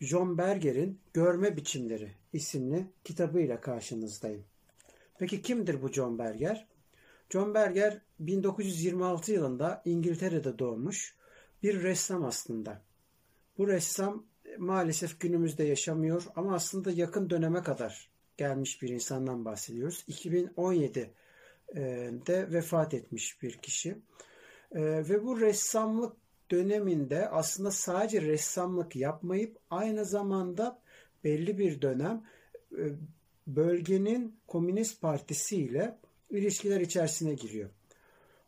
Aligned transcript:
John 0.00 0.38
Berger'in 0.38 1.00
Görme 1.14 1.56
Biçimleri 1.56 2.14
isimli 2.32 2.86
kitabıyla 3.04 3.60
karşınızdayım. 3.60 4.44
Peki 5.18 5.42
kimdir 5.42 5.82
bu 5.82 5.88
John 5.88 6.18
Berger? 6.18 6.66
John 7.30 7.54
Berger 7.54 8.00
1926 8.20 9.32
yılında 9.32 9.82
İngiltere'de 9.84 10.58
doğmuş 10.58 11.14
bir 11.62 11.82
ressam 11.82 12.24
aslında. 12.24 12.82
Bu 13.58 13.68
ressam 13.68 14.26
maalesef 14.58 15.20
günümüzde 15.20 15.64
yaşamıyor 15.64 16.22
ama 16.36 16.54
aslında 16.54 16.90
yakın 16.90 17.30
döneme 17.30 17.62
kadar 17.62 18.10
gelmiş 18.36 18.82
bir 18.82 18.88
insandan 18.88 19.44
bahsediyoruz. 19.44 20.04
2017'de 20.08 22.52
vefat 22.52 22.94
etmiş 22.94 23.42
bir 23.42 23.52
kişi. 23.52 23.98
Ve 24.74 25.24
bu 25.24 25.40
ressamlık 25.40 26.16
döneminde 26.50 27.28
aslında 27.28 27.70
sadece 27.70 28.22
ressamlık 28.22 28.96
yapmayıp 28.96 29.58
aynı 29.70 30.04
zamanda 30.04 30.82
belli 31.24 31.58
bir 31.58 31.82
dönem 31.82 32.22
e, 32.72 32.84
bölgenin 33.46 34.40
Komünist 34.46 35.00
Partisi 35.00 35.56
ile 35.56 35.98
ilişkiler 36.30 36.80
içerisine 36.80 37.34
giriyor. 37.34 37.70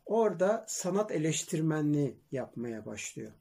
Orada 0.05 0.65
sanat 0.67 1.11
eleştirmenliği 1.11 2.17
yapmaya 2.31 2.85
başlıyor. 2.85 3.31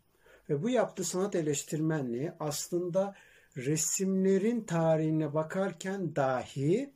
Ve 0.48 0.62
bu 0.62 0.70
yaptığı 0.70 1.04
sanat 1.04 1.34
eleştirmenliği 1.34 2.32
aslında 2.40 3.14
resimlerin 3.56 4.60
tarihine 4.60 5.34
bakarken 5.34 6.16
dahi 6.16 6.92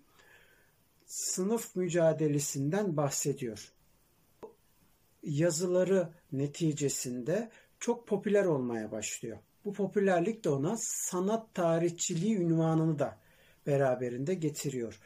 sınıf 1.06 1.76
mücadelesinden 1.76 2.96
bahsediyor 2.96 3.72
yazıları 5.22 6.08
neticesinde 6.32 7.50
çok 7.80 8.08
popüler 8.08 8.44
olmaya 8.44 8.92
başlıyor. 8.92 9.38
Bu 9.64 9.72
popülerlik 9.72 10.44
de 10.44 10.50
ona 10.50 10.76
sanat 10.78 11.54
tarihçiliği 11.54 12.36
ünvanını 12.36 12.98
da 12.98 13.18
beraberinde 13.66 14.34
getiriyor. 14.34 15.00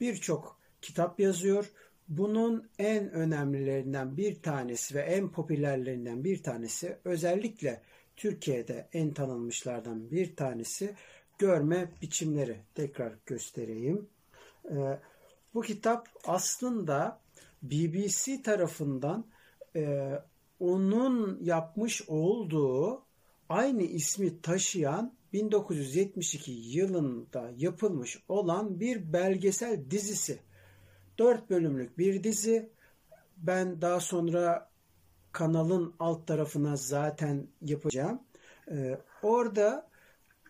Birçok 0.00 0.60
kitap 0.82 1.20
yazıyor. 1.20 1.70
Bunun 2.08 2.68
en 2.78 3.10
önemlilerinden 3.10 4.16
bir 4.16 4.42
tanesi 4.42 4.94
ve 4.94 5.00
en 5.00 5.32
popülerlerinden 5.32 6.24
bir 6.24 6.42
tanesi 6.42 6.96
özellikle 7.04 7.82
Türkiye'de 8.16 8.88
en 8.92 9.14
tanınmışlardan 9.14 10.10
bir 10.10 10.36
tanesi 10.36 10.94
görme 11.38 11.88
biçimleri. 12.02 12.56
Tekrar 12.74 13.12
göstereyim. 13.26 14.08
Ee, 14.70 14.98
bu 15.54 15.62
kitap 15.62 16.08
aslında 16.24 17.20
BBC 17.62 18.42
tarafından 18.42 19.26
e, 19.76 20.12
onun 20.60 21.38
yapmış 21.42 22.02
olduğu 22.08 23.02
aynı 23.48 23.82
ismi 23.82 24.40
taşıyan 24.40 25.14
1972 25.32 26.52
yılında 26.52 27.50
yapılmış 27.56 28.22
olan 28.28 28.80
bir 28.80 29.12
belgesel 29.12 29.90
dizisi. 29.90 30.38
Dört 31.18 31.50
bölümlük 31.50 31.98
bir 31.98 32.24
dizi. 32.24 32.70
Ben 33.36 33.82
daha 33.82 34.00
sonra 34.00 34.70
kanalın 35.32 35.94
alt 35.98 36.26
tarafına 36.26 36.76
zaten 36.76 37.46
yapacağım. 37.62 38.22
Ee, 38.70 38.98
orada 39.22 39.88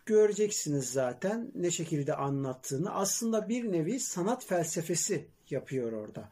göreceksiniz 0.05 0.89
zaten 0.89 1.51
ne 1.55 1.71
şekilde 1.71 2.15
anlattığını. 2.15 2.93
Aslında 2.93 3.49
bir 3.49 3.71
nevi 3.71 3.99
sanat 3.99 4.45
felsefesi 4.45 5.27
yapıyor 5.49 5.91
orada 5.91 6.29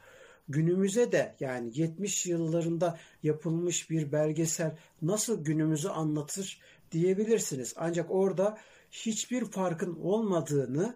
günümüze 0.50 1.12
de 1.12 1.36
yani 1.40 1.80
70 1.80 2.26
yıllarında 2.26 3.00
yapılmış 3.24 3.90
bir 3.90 4.12
belgesel 4.12 4.78
nasıl 5.02 5.44
günümüzü 5.44 5.90
anlatır 5.90 6.60
diyebilirsiniz. 6.92 7.74
Ancak 7.78 8.12
orada 8.12 8.58
hiçbir 8.92 9.46
farkın 9.46 9.96
olmadığını 9.96 10.96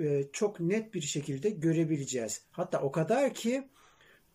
e, 0.00 0.24
çok 0.32 0.60
net 0.60 0.94
bir 0.94 1.00
şekilde 1.00 1.50
görebileceğiz. 1.50 2.42
Hatta 2.50 2.80
o 2.80 2.92
kadar 2.92 3.34
ki 3.34 3.68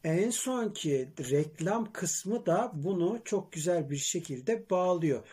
en 0.03 0.29
sonki 0.29 1.11
reklam 1.31 1.93
kısmı 1.93 2.45
da 2.45 2.71
bunu 2.73 3.19
çok 3.25 3.51
güzel 3.51 3.89
bir 3.89 3.97
şekilde 3.97 4.69
bağlıyor. 4.69 5.27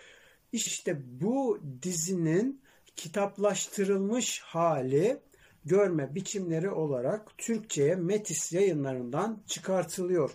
İşte 0.52 1.02
bu 1.20 1.60
dizinin 1.82 2.62
kitaplaştırılmış 2.96 4.41
hali 4.41 5.20
görme 5.64 6.14
biçimleri 6.14 6.70
olarak 6.70 7.38
Türkçe'ye 7.38 7.94
Metis 7.94 8.52
yayınlarından 8.52 9.42
çıkartılıyor. 9.47 10.30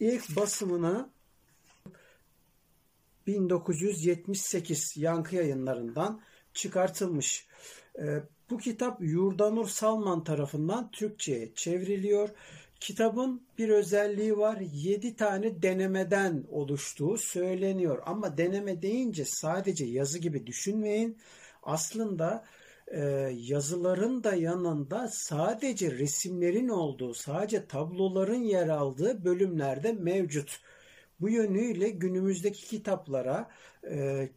İlk 0.00 0.36
basımını 0.36 1.10
1978 3.26 4.96
yankı 4.96 5.36
yayınlarından 5.36 6.20
çıkartılmış. 6.52 7.46
Ee, 7.98 8.22
bu 8.50 8.58
kitap 8.58 9.00
Yurdanur 9.00 9.68
Salman 9.68 10.24
tarafından 10.24 10.90
Türkçe'ye 10.90 11.54
çevriliyor. 11.54 12.28
Kitabın 12.80 13.42
bir 13.58 13.68
özelliği 13.68 14.38
var. 14.38 14.58
7 14.72 15.16
tane 15.16 15.62
denemeden 15.62 16.44
oluştuğu 16.50 17.16
söyleniyor. 17.16 18.02
Ama 18.06 18.38
deneme 18.38 18.82
deyince 18.82 19.24
sadece 19.24 19.84
yazı 19.84 20.18
gibi 20.18 20.46
düşünmeyin. 20.46 21.18
Aslında 21.62 22.44
yazıların 23.36 24.24
da 24.24 24.34
yanında 24.34 25.08
sadece 25.08 25.90
resimlerin 25.90 26.68
olduğu, 26.68 27.14
sadece 27.14 27.66
tabloların 27.66 28.42
yer 28.42 28.68
aldığı 28.68 29.24
bölümlerde 29.24 29.92
mevcut. 29.92 30.60
Bu 31.20 31.28
yönüyle 31.28 31.90
günümüzdeki 31.90 32.66
kitaplara 32.66 33.50
e, 33.90 34.28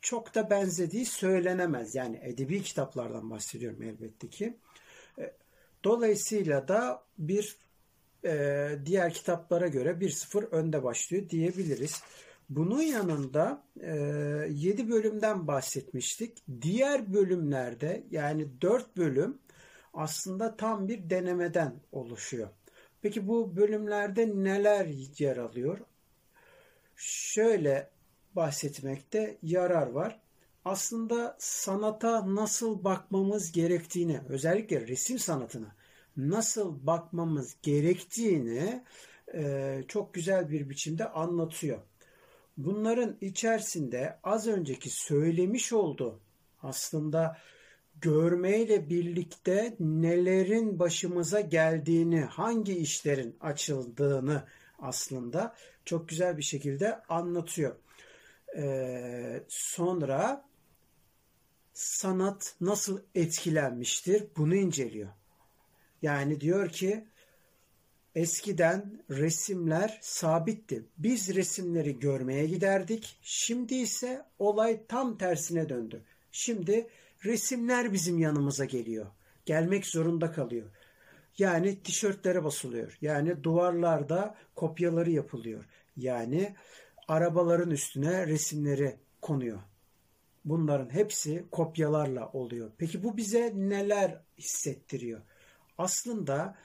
çok 0.00 0.34
da 0.34 0.50
benzediği 0.50 1.06
söylenemez. 1.06 1.94
Yani 1.94 2.20
edebi 2.22 2.62
kitaplardan 2.62 3.30
bahsediyorum 3.30 3.82
elbette 3.82 4.28
ki. 4.28 4.56
E, 5.18 5.32
dolayısıyla 5.84 6.68
da 6.68 7.02
bir 7.18 7.56
e, 8.24 8.68
diğer 8.86 9.12
kitaplara 9.12 9.68
göre 9.68 10.00
bir 10.00 10.10
sıfır 10.10 10.42
önde 10.42 10.82
başlıyor 10.82 11.28
diyebiliriz. 11.30 12.02
Bunun 12.50 12.82
yanında 12.82 13.64
e, 13.80 13.90
7 14.50 14.90
bölümden 14.90 15.46
bahsetmiştik. 15.46 16.38
Diğer 16.62 17.12
bölümlerde 17.12 18.04
yani 18.10 18.60
4 18.60 18.96
bölüm 18.96 19.38
aslında 19.94 20.56
tam 20.56 20.88
bir 20.88 21.10
denemeden 21.10 21.80
oluşuyor. 21.92 22.48
Peki 23.02 23.28
bu 23.28 23.56
bölümlerde 23.56 24.28
neler 24.44 24.86
yer 25.18 25.36
alıyor? 25.36 25.78
Şöyle 26.96 27.90
bahsetmekte 28.36 29.38
yarar 29.42 29.86
var. 29.86 30.20
Aslında 30.64 31.36
sanata 31.38 32.34
nasıl 32.34 32.84
bakmamız 32.84 33.52
gerektiğini, 33.52 34.20
özellikle 34.28 34.88
resim 34.88 35.18
sanatına 35.18 35.76
nasıl 36.16 36.86
bakmamız 36.86 37.56
gerektiğini 37.62 38.84
e, 39.34 39.82
çok 39.88 40.14
güzel 40.14 40.50
bir 40.50 40.70
biçimde 40.70 41.08
anlatıyor. 41.08 41.78
Bunların 42.64 43.16
içerisinde 43.20 44.18
az 44.22 44.46
önceki 44.46 44.90
söylemiş 44.90 45.72
olduğu 45.72 46.20
aslında 46.62 47.38
görmeyle 48.00 48.90
birlikte 48.90 49.76
nelerin 49.80 50.78
başımıza 50.78 51.40
geldiğini, 51.40 52.20
hangi 52.20 52.76
işlerin 52.76 53.36
açıldığını 53.40 54.44
aslında 54.78 55.54
çok 55.84 56.08
güzel 56.08 56.38
bir 56.38 56.42
şekilde 56.42 57.02
anlatıyor. 57.02 57.76
Ee, 58.56 59.42
sonra 59.48 60.44
sanat 61.72 62.56
nasıl 62.60 63.00
etkilenmiştir 63.14 64.26
bunu 64.36 64.54
inceliyor. 64.54 65.10
Yani 66.02 66.40
diyor 66.40 66.68
ki 66.68 67.08
eskiden 68.14 69.02
resimler 69.10 69.98
sabitti. 70.02 70.84
Biz 70.98 71.34
resimleri 71.34 71.98
görmeye 71.98 72.46
giderdik. 72.46 73.18
Şimdi 73.22 73.74
ise 73.74 74.24
olay 74.38 74.80
tam 74.88 75.18
tersine 75.18 75.68
döndü. 75.68 76.02
Şimdi 76.32 76.88
resimler 77.24 77.92
bizim 77.92 78.18
yanımıza 78.18 78.64
geliyor. 78.64 79.06
Gelmek 79.46 79.86
zorunda 79.86 80.32
kalıyor. 80.32 80.66
Yani 81.38 81.82
tişörtlere 81.82 82.44
basılıyor. 82.44 82.98
Yani 83.00 83.44
duvarlarda 83.44 84.34
kopyaları 84.56 85.10
yapılıyor. 85.10 85.64
Yani 85.96 86.54
arabaların 87.08 87.70
üstüne 87.70 88.26
resimleri 88.26 88.96
konuyor. 89.22 89.58
Bunların 90.44 90.94
hepsi 90.94 91.44
kopyalarla 91.50 92.30
oluyor. 92.32 92.70
Peki 92.78 93.02
bu 93.02 93.16
bize 93.16 93.52
neler 93.54 94.20
hissettiriyor? 94.38 95.20
Aslında 95.78 96.56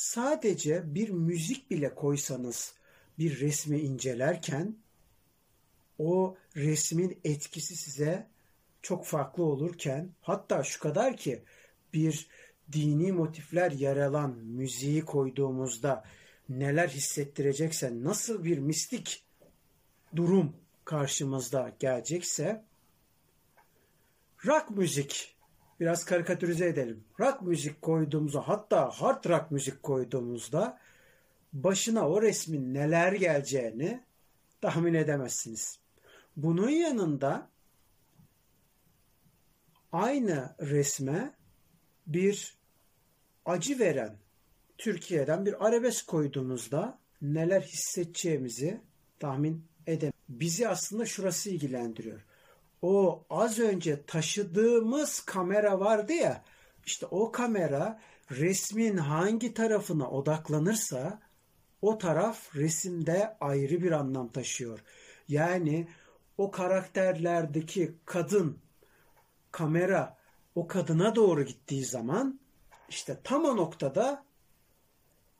sadece 0.00 0.94
bir 0.94 1.08
müzik 1.10 1.70
bile 1.70 1.94
koysanız 1.94 2.74
bir 3.18 3.40
resmi 3.40 3.80
incelerken 3.80 4.76
o 5.98 6.36
resmin 6.56 7.18
etkisi 7.24 7.76
size 7.76 8.26
çok 8.82 9.06
farklı 9.06 9.44
olurken 9.44 10.10
hatta 10.20 10.64
şu 10.64 10.80
kadar 10.80 11.16
ki 11.16 11.42
bir 11.92 12.28
dini 12.72 13.12
motifler 13.12 13.70
yer 13.70 13.96
alan 13.96 14.30
müziği 14.38 15.04
koyduğumuzda 15.04 16.04
neler 16.48 16.88
hissettirecekse 16.88 18.04
nasıl 18.04 18.44
bir 18.44 18.58
mistik 18.58 19.24
durum 20.16 20.56
karşımızda 20.84 21.76
gelecekse 21.78 22.64
rock 24.46 24.70
müzik 24.70 25.36
biraz 25.80 26.04
karikatürize 26.04 26.66
edelim. 26.66 27.04
Rock 27.20 27.42
müzik 27.42 27.82
koyduğumuzda 27.82 28.48
hatta 28.48 28.90
hard 28.90 29.24
rock 29.24 29.50
müzik 29.50 29.82
koyduğumuzda 29.82 30.78
başına 31.52 32.08
o 32.08 32.22
resmin 32.22 32.74
neler 32.74 33.12
geleceğini 33.12 34.04
tahmin 34.60 34.94
edemezsiniz. 34.94 35.78
Bunun 36.36 36.68
yanında 36.68 37.48
aynı 39.92 40.54
resme 40.60 41.34
bir 42.06 42.58
acı 43.44 43.78
veren 43.78 44.16
Türkiye'den 44.78 45.46
bir 45.46 45.66
arabesk 45.66 46.06
koyduğumuzda 46.06 46.98
neler 47.22 47.60
hissedeceğimizi 47.60 48.80
tahmin 49.18 49.64
edem. 49.86 50.12
Bizi 50.28 50.68
aslında 50.68 51.06
şurası 51.06 51.50
ilgilendiriyor. 51.50 52.20
O 52.82 53.24
az 53.30 53.58
önce 53.58 54.06
taşıdığımız 54.06 55.20
kamera 55.20 55.80
vardı 55.80 56.12
ya, 56.12 56.44
işte 56.86 57.06
o 57.06 57.32
kamera 57.32 58.00
resmin 58.30 58.96
hangi 58.96 59.54
tarafına 59.54 60.10
odaklanırsa 60.10 61.20
o 61.82 61.98
taraf 61.98 62.56
resimde 62.56 63.36
ayrı 63.40 63.82
bir 63.82 63.92
anlam 63.92 64.32
taşıyor. 64.32 64.84
Yani 65.28 65.88
o 66.38 66.50
karakterlerdeki 66.50 67.94
kadın 68.04 68.58
kamera 69.50 70.18
o 70.54 70.66
kadına 70.66 71.16
doğru 71.16 71.42
gittiği 71.42 71.84
zaman 71.84 72.40
işte 72.88 73.20
tam 73.24 73.44
o 73.44 73.56
noktada 73.56 74.24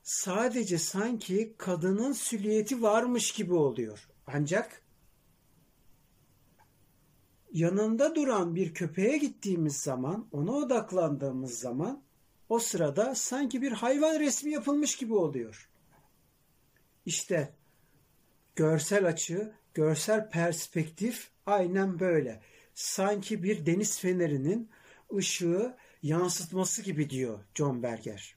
sadece 0.03 0.77
sanki 0.77 1.55
kadının 1.57 2.11
silüeti 2.11 2.81
varmış 2.81 3.31
gibi 3.31 3.53
oluyor. 3.53 4.09
Ancak 4.27 4.80
yanında 7.53 8.15
duran 8.15 8.55
bir 8.55 8.73
köpeğe 8.73 9.17
gittiğimiz 9.17 9.77
zaman, 9.77 10.27
ona 10.31 10.51
odaklandığımız 10.51 11.59
zaman 11.59 12.03
o 12.49 12.59
sırada 12.59 13.15
sanki 13.15 13.61
bir 13.61 13.71
hayvan 13.71 14.19
resmi 14.19 14.51
yapılmış 14.51 14.95
gibi 14.95 15.13
oluyor. 15.13 15.69
İşte 17.05 17.53
görsel 18.55 19.07
açı, 19.07 19.53
görsel 19.73 20.29
perspektif 20.29 21.31
aynen 21.45 21.99
böyle. 21.99 22.41
Sanki 22.73 23.43
bir 23.43 23.65
deniz 23.65 23.99
fenerinin 23.99 24.69
ışığı 25.15 25.77
yansıtması 26.03 26.81
gibi 26.81 27.09
diyor 27.09 27.39
John 27.55 27.83
Berger. 27.83 28.35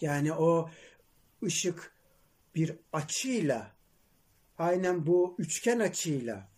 Yani 0.00 0.32
o 0.32 0.70
ışık 1.42 1.94
bir 2.54 2.76
açıyla 2.92 3.72
aynen 4.58 5.06
bu 5.06 5.34
üçgen 5.38 5.78
açıyla 5.78 6.53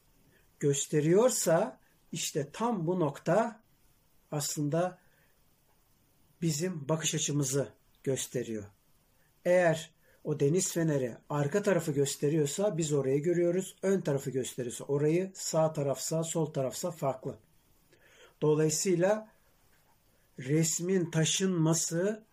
gösteriyorsa 0.61 1.81
işte 2.13 2.51
tam 2.53 2.87
bu 2.87 3.01
nokta 3.01 3.61
aslında 4.31 4.99
bizim 6.43 6.89
bakış 6.89 7.15
açımızı 7.15 7.69
gösteriyor. 8.05 8.65
Eğer 9.45 9.91
o 10.25 10.41
deniz 10.41 10.73
feneri 10.73 11.17
arka 11.29 11.63
tarafı 11.63 11.93
gösteriyorsa 11.93 12.79
biz 12.79 12.93
orayı 12.93 13.23
görüyoruz. 13.23 13.77
Ön 13.83 14.01
tarafı 14.01 14.31
gösteriyorsa 14.31 14.85
orayı 14.85 15.33
sağ 15.35 15.73
tarafsa 15.73 16.25
sol 16.25 16.47
tarafsa 16.47 16.91
farklı. 16.91 17.39
Dolayısıyla 18.43 19.29
resmin 20.39 21.11
taşınması 21.11 22.25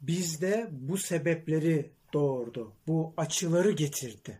bizde 0.00 0.68
bu 0.70 0.98
sebepleri 0.98 1.90
doğurdu. 2.12 2.72
Bu 2.86 3.14
açıları 3.16 3.70
getirdi. 3.70 4.38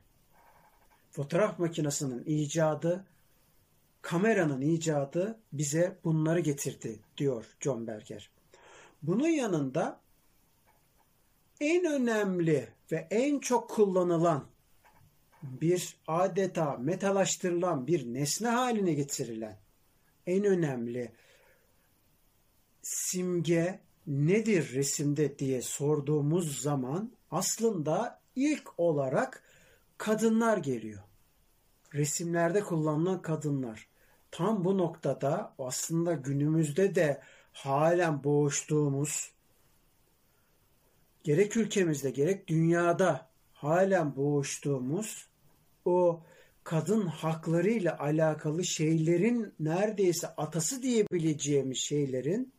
Fotoğraf 1.11 1.59
makinesinin 1.59 2.25
icadı, 2.27 3.05
kameranın 4.03 4.61
icadı 4.61 5.41
bize 5.53 5.99
bunları 6.05 6.41
getirdi 6.41 7.01
diyor 7.17 7.57
John 7.61 7.87
Berger. 7.87 8.31
Bunun 9.03 9.29
yanında 9.29 10.01
en 11.61 11.85
önemli 11.85 12.69
ve 12.93 13.07
en 13.11 13.39
çok 13.39 13.71
kullanılan 13.71 14.47
bir 15.43 15.97
adeta 16.07 16.77
metalaştırılan 16.77 17.87
bir 17.87 18.15
nesne 18.15 18.49
haline 18.49 18.93
getirilen 18.93 19.59
en 20.27 20.45
önemli 20.45 21.13
simge 22.83 23.81
nedir 24.07 24.75
resimde 24.75 25.39
diye 25.39 25.63
sorduğumuz 25.63 26.61
zaman 26.63 27.13
aslında 27.31 28.21
ilk 28.37 28.79
olarak 28.79 29.43
kadınlar 29.99 30.59
geliyor. 30.59 31.03
Resimlerde 31.95 32.61
kullanılan 32.61 33.23
kadınlar. 33.23 33.90
Tam 34.31 34.65
bu 34.65 34.79
noktada 34.79 35.55
aslında 35.59 36.13
günümüzde 36.13 36.95
de 36.95 37.21
halen 37.53 38.25
boğuştuğumuz 38.25 39.33
gerek 41.25 41.57
ülkemizde 41.57 42.11
gerek 42.11 42.49
dünyada 42.49 43.29
halen 43.53 44.17
boğuştuğumuz 44.17 45.29
o 45.85 46.23
kadın 46.65 47.07
hakları 47.07 47.71
ile 47.71 47.97
alakalı 47.97 48.65
şeylerin 48.65 49.55
neredeyse 49.61 50.27
atası 50.29 50.83
diyebileceğimiz 50.83 51.79
şeylerin 51.79 52.53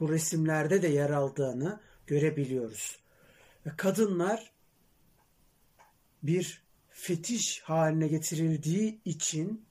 bu 0.00 0.08
resimlerde 0.08 0.82
de 0.82 0.88
yer 0.88 1.10
aldığını 1.10 1.80
görebiliyoruz. 2.06 3.00
Ve 3.66 3.70
kadınlar 3.76 4.52
bir 6.22 6.62
fetiş 6.88 7.60
haline 7.60 8.08
getirildiği 8.08 9.00
için 9.04 9.64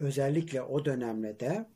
özellikle 0.00 0.62
o 0.62 0.84
dönemde 0.84 1.40
de 1.40 1.66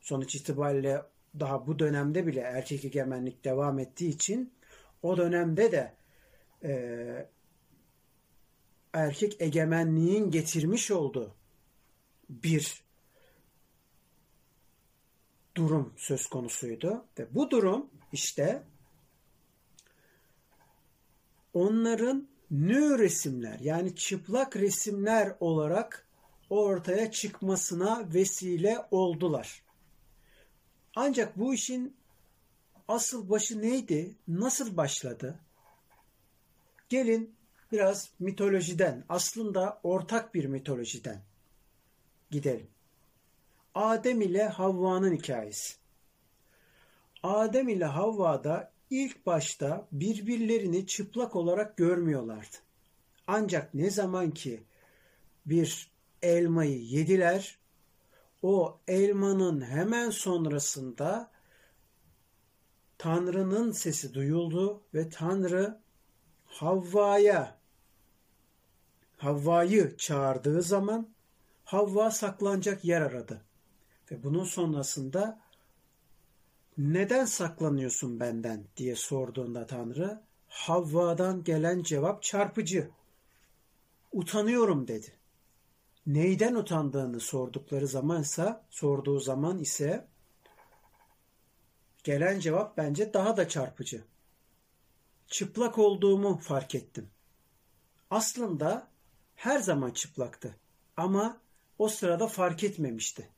sonuç 0.00 0.34
itibariyle 0.34 1.02
daha 1.40 1.66
bu 1.66 1.78
dönemde 1.78 2.26
bile 2.26 2.40
erkek 2.40 2.84
egemenlik 2.84 3.44
devam 3.44 3.78
ettiği 3.78 4.08
için 4.08 4.52
o 5.02 5.16
dönemde 5.16 5.72
de 5.72 5.94
e, 6.64 7.28
erkek 8.92 9.40
egemenliğin 9.40 10.30
getirmiş 10.30 10.90
olduğu 10.90 11.34
bir 12.30 12.84
durum 15.54 15.94
söz 15.96 16.26
konusuydu. 16.26 17.04
Ve 17.18 17.34
bu 17.34 17.50
durum 17.50 17.90
işte 18.12 18.62
onların 21.54 22.28
nü 22.50 22.98
resimler 22.98 23.58
yani 23.60 23.96
çıplak 23.96 24.56
resimler 24.56 25.36
olarak 25.40 26.05
ortaya 26.50 27.10
çıkmasına 27.10 28.08
vesile 28.14 28.86
oldular. 28.90 29.62
Ancak 30.96 31.38
bu 31.38 31.54
işin 31.54 31.96
asıl 32.88 33.30
başı 33.30 33.62
neydi? 33.62 34.14
Nasıl 34.28 34.76
başladı? 34.76 35.38
Gelin 36.88 37.34
biraz 37.72 38.10
mitolojiden, 38.18 39.04
aslında 39.08 39.80
ortak 39.82 40.34
bir 40.34 40.44
mitolojiden 40.44 41.22
gidelim. 42.30 42.68
Adem 43.74 44.20
ile 44.20 44.48
Havva'nın 44.48 45.16
hikayesi. 45.16 45.74
Adem 47.22 47.68
ile 47.68 47.84
Havva 47.84 48.44
da 48.44 48.72
ilk 48.90 49.26
başta 49.26 49.88
birbirlerini 49.92 50.86
çıplak 50.86 51.36
olarak 51.36 51.76
görmüyorlardı. 51.76 52.56
Ancak 53.26 53.74
ne 53.74 53.90
zaman 53.90 54.30
ki 54.30 54.62
bir 55.46 55.90
elmayı 56.26 56.82
yediler, 56.82 57.58
o 58.42 58.80
elmanın 58.88 59.60
hemen 59.60 60.10
sonrasında 60.10 61.30
Tanrı'nın 62.98 63.72
sesi 63.72 64.14
duyuldu 64.14 64.82
ve 64.94 65.08
Tanrı 65.08 65.80
Havva'ya 66.46 67.58
Havva'yı 69.16 69.96
çağırdığı 69.96 70.62
zaman 70.62 71.08
Havva 71.64 72.10
saklanacak 72.10 72.84
yer 72.84 73.00
aradı. 73.00 73.44
Ve 74.10 74.22
bunun 74.22 74.44
sonrasında 74.44 75.40
neden 76.78 77.24
saklanıyorsun 77.24 78.20
benden 78.20 78.64
diye 78.76 78.96
sorduğunda 78.96 79.66
Tanrı 79.66 80.20
Havva'dan 80.48 81.44
gelen 81.44 81.82
cevap 81.82 82.22
çarpıcı. 82.22 82.90
Utanıyorum 84.12 84.88
dedi. 84.88 85.12
Neyden 86.06 86.54
utandığını 86.54 87.20
sordukları 87.20 87.88
zamansa, 87.88 88.66
sorduğu 88.70 89.20
zaman 89.20 89.58
ise 89.58 90.08
gelen 92.04 92.40
cevap 92.40 92.76
bence 92.76 93.14
daha 93.14 93.36
da 93.36 93.48
çarpıcı. 93.48 94.04
Çıplak 95.26 95.78
olduğumu 95.78 96.38
fark 96.38 96.74
ettim. 96.74 97.10
Aslında 98.10 98.88
her 99.34 99.58
zaman 99.58 99.90
çıplaktı 99.90 100.56
ama 100.96 101.40
o 101.78 101.88
sırada 101.88 102.26
fark 102.26 102.64
etmemişti. 102.64 103.28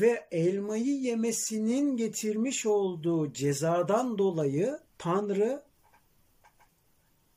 Ve 0.00 0.28
elmayı 0.30 1.00
yemesinin 1.00 1.96
getirmiş 1.96 2.66
olduğu 2.66 3.32
cezadan 3.32 4.18
dolayı 4.18 4.78
Tanrı 4.98 5.62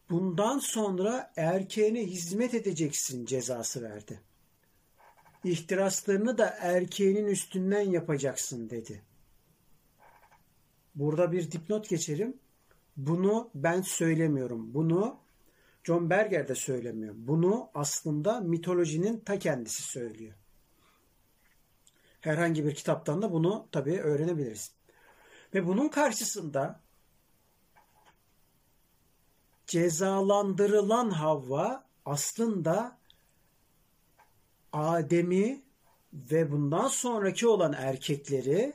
bundan 0.10 0.60
sonra 0.60 1.34
erkeğine 1.36 2.06
hizmet 2.06 2.54
edeceksin 2.54 3.26
cezası 3.26 3.82
verdi. 3.82 4.22
İhtiraslarını 5.44 6.38
da 6.38 6.56
erkeğinin 6.60 7.28
üstünden 7.28 7.82
yapacaksın 7.82 8.70
dedi. 8.70 9.02
Burada 10.96 11.32
bir 11.32 11.52
dipnot 11.52 11.90
geçelim. 11.90 12.38
Bunu 12.98 13.50
ben 13.56 13.82
söylemiyorum. 13.82 14.74
Bunu 14.74 15.18
John 15.84 16.10
Berger 16.10 16.48
de 16.48 16.56
söylemiyor. 16.56 17.16
Bunu 17.18 17.70
aslında 17.74 18.40
mitolojinin 18.40 19.20
ta 19.20 19.40
kendisi 19.40 19.84
söylüyor. 19.84 20.34
Herhangi 22.22 22.66
bir 22.66 22.76
kitaptan 22.76 23.22
da 23.22 23.32
bunu 23.32 23.68
tabii 23.72 24.00
öğrenebiliriz. 24.00 24.72
Ve 25.54 25.68
bunun 25.68 25.88
karşısında 25.88 26.80
cezalandırılan 29.68 31.10
Havva 31.10 31.84
aslında 32.06 32.98
Adem'i 34.74 35.64
ve 36.14 36.52
bundan 36.52 36.88
sonraki 36.88 37.48
olan 37.48 37.74
erkekleri 37.74 38.74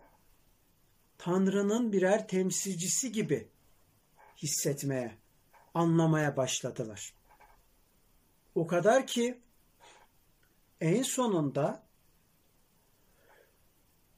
Tanrı'nın 1.19 1.93
birer 1.93 2.29
temsilcisi 2.29 3.13
gibi 3.13 3.49
hissetmeye, 4.37 5.19
anlamaya 5.75 6.37
başladılar. 6.37 7.15
O 8.55 8.67
kadar 8.67 9.07
ki 9.07 9.41
en 10.81 11.03
sonunda 11.03 11.83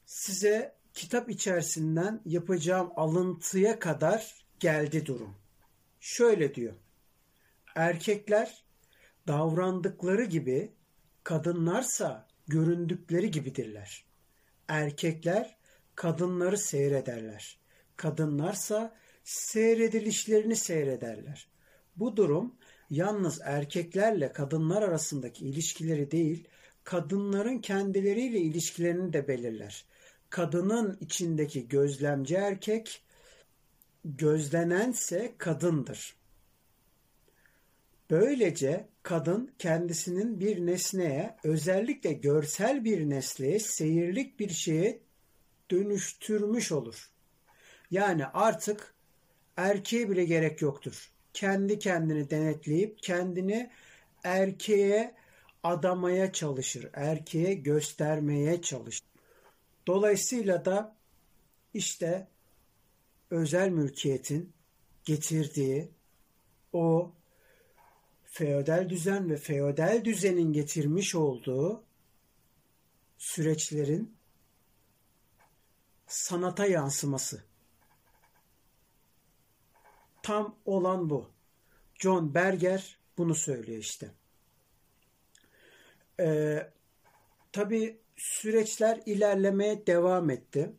size 0.06 0.76
kitap 0.94 1.30
içerisinden 1.30 2.20
yapacağım 2.24 2.92
alıntıya 2.96 3.78
kadar 3.78 4.34
geldi 4.60 5.06
durum. 5.06 5.43
Şöyle 6.06 6.54
diyor. 6.54 6.74
Erkekler 7.74 8.64
davrandıkları 9.28 10.24
gibi 10.24 10.72
kadınlarsa 11.22 12.26
göründükleri 12.48 13.30
gibidirler. 13.30 14.04
Erkekler 14.68 15.56
kadınları 15.94 16.58
seyrederler. 16.58 17.58
Kadınlarsa 17.96 18.96
seyredilişlerini 19.24 20.56
seyrederler. 20.56 21.48
Bu 21.96 22.16
durum 22.16 22.54
yalnız 22.90 23.40
erkeklerle 23.44 24.32
kadınlar 24.32 24.82
arasındaki 24.82 25.46
ilişkileri 25.46 26.10
değil, 26.10 26.48
kadınların 26.84 27.58
kendileriyle 27.58 28.38
ilişkilerini 28.38 29.12
de 29.12 29.28
belirler. 29.28 29.84
Kadının 30.30 30.98
içindeki 31.00 31.68
gözlemci 31.68 32.34
erkek, 32.34 33.03
gözlenense 34.04 35.34
kadındır. 35.38 36.16
Böylece 38.10 38.88
kadın 39.02 39.50
kendisinin 39.58 40.40
bir 40.40 40.66
nesneye, 40.66 41.36
özellikle 41.44 42.12
görsel 42.12 42.84
bir 42.84 43.10
nesneye, 43.10 43.58
seyirlik 43.58 44.40
bir 44.40 44.50
şeye 44.50 45.00
dönüştürmüş 45.70 46.72
olur. 46.72 47.10
Yani 47.90 48.26
artık 48.26 48.94
erkeğe 49.56 50.10
bile 50.10 50.24
gerek 50.24 50.62
yoktur. 50.62 51.10
Kendi 51.32 51.78
kendini 51.78 52.30
denetleyip 52.30 53.02
kendini 53.02 53.70
erkeğe 54.24 55.14
adamaya 55.62 56.32
çalışır. 56.32 56.88
Erkeğe 56.92 57.54
göstermeye 57.54 58.62
çalışır. 58.62 59.06
Dolayısıyla 59.86 60.64
da 60.64 60.96
işte 61.74 62.28
özel 63.34 63.68
mülkiyetin 63.68 64.52
getirdiği 65.04 65.90
o 66.72 67.12
feodal 68.24 68.88
düzen 68.88 69.30
ve 69.30 69.36
feodal 69.36 70.04
düzenin 70.04 70.52
getirmiş 70.52 71.14
olduğu 71.14 71.84
süreçlerin 73.18 74.16
sanata 76.06 76.66
yansıması. 76.66 77.42
Tam 80.22 80.58
olan 80.64 81.10
bu. 81.10 81.30
John 81.94 82.34
Berger 82.34 82.98
bunu 83.18 83.34
söylüyor 83.34 83.78
işte. 83.78 84.10
Ee, 86.20 86.74
Tabi 87.54 88.00
süreçler 88.16 89.00
ilerlemeye 89.06 89.86
devam 89.86 90.30
etti. 90.30 90.72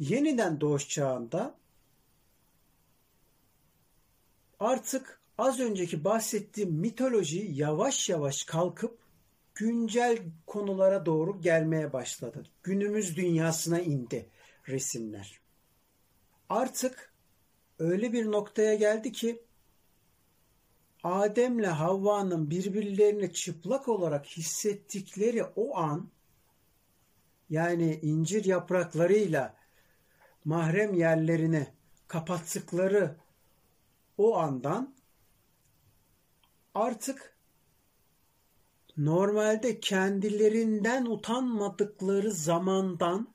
Yeniden 0.00 0.60
doğuş 0.60 0.88
çağında 0.88 1.54
artık 4.60 5.20
az 5.38 5.60
önceki 5.60 6.04
bahsettiğim 6.04 6.72
mitoloji 6.72 7.50
yavaş 7.52 8.08
yavaş 8.08 8.44
kalkıp 8.44 8.98
güncel 9.54 10.18
konulara 10.46 11.06
doğru 11.06 11.40
gelmeye 11.40 11.92
başladı. 11.92 12.46
Günümüz 12.62 13.16
dünyasına 13.16 13.80
indi 13.80 14.26
resimler. 14.68 15.40
Artık 16.48 17.12
öyle 17.78 18.12
bir 18.12 18.26
noktaya 18.26 18.74
geldi 18.74 19.12
ki 19.12 19.42
Adem'le 21.02 21.64
Havva'nın 21.64 22.50
birbirlerini 22.50 23.32
çıplak 23.32 23.88
olarak 23.88 24.26
hissettikleri 24.26 25.44
o 25.44 25.76
an 25.76 26.08
yani 27.50 27.98
incir 28.02 28.44
yapraklarıyla 28.44 29.59
mahrem 30.44 30.94
yerlerini 30.94 31.66
kapattıkları 32.08 33.16
o 34.18 34.36
andan 34.36 34.94
artık 36.74 37.36
normalde 38.96 39.80
kendilerinden 39.80 41.06
utanmadıkları 41.06 42.32
zamandan 42.32 43.28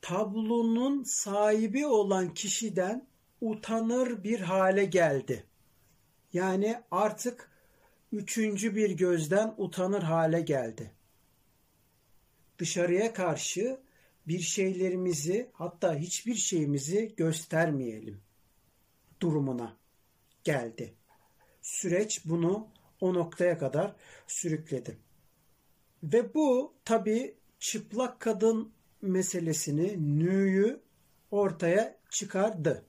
tablonun 0.00 1.02
sahibi 1.02 1.86
olan 1.86 2.34
kişiden 2.34 3.06
utanır 3.40 4.24
bir 4.24 4.40
hale 4.40 4.84
geldi. 4.84 5.46
Yani 6.32 6.82
artık 6.90 7.50
üçüncü 8.12 8.76
bir 8.76 8.90
gözden 8.90 9.54
utanır 9.56 10.02
hale 10.02 10.40
geldi. 10.40 10.92
Dışarıya 12.58 13.12
karşı 13.12 13.80
bir 14.28 14.40
şeylerimizi 14.40 15.50
hatta 15.52 15.94
hiçbir 15.94 16.34
şeyimizi 16.34 17.14
göstermeyelim 17.16 18.20
durumuna 19.20 19.76
geldi. 20.44 20.94
Süreç 21.62 22.24
bunu 22.24 22.68
o 23.00 23.14
noktaya 23.14 23.58
kadar 23.58 23.96
sürükledi. 24.26 24.98
Ve 26.02 26.34
bu 26.34 26.74
tabi 26.84 27.34
çıplak 27.58 28.20
kadın 28.20 28.72
meselesini, 29.02 30.18
nüyü 30.18 30.80
ortaya 31.30 31.96
çıkardı. 32.10 32.84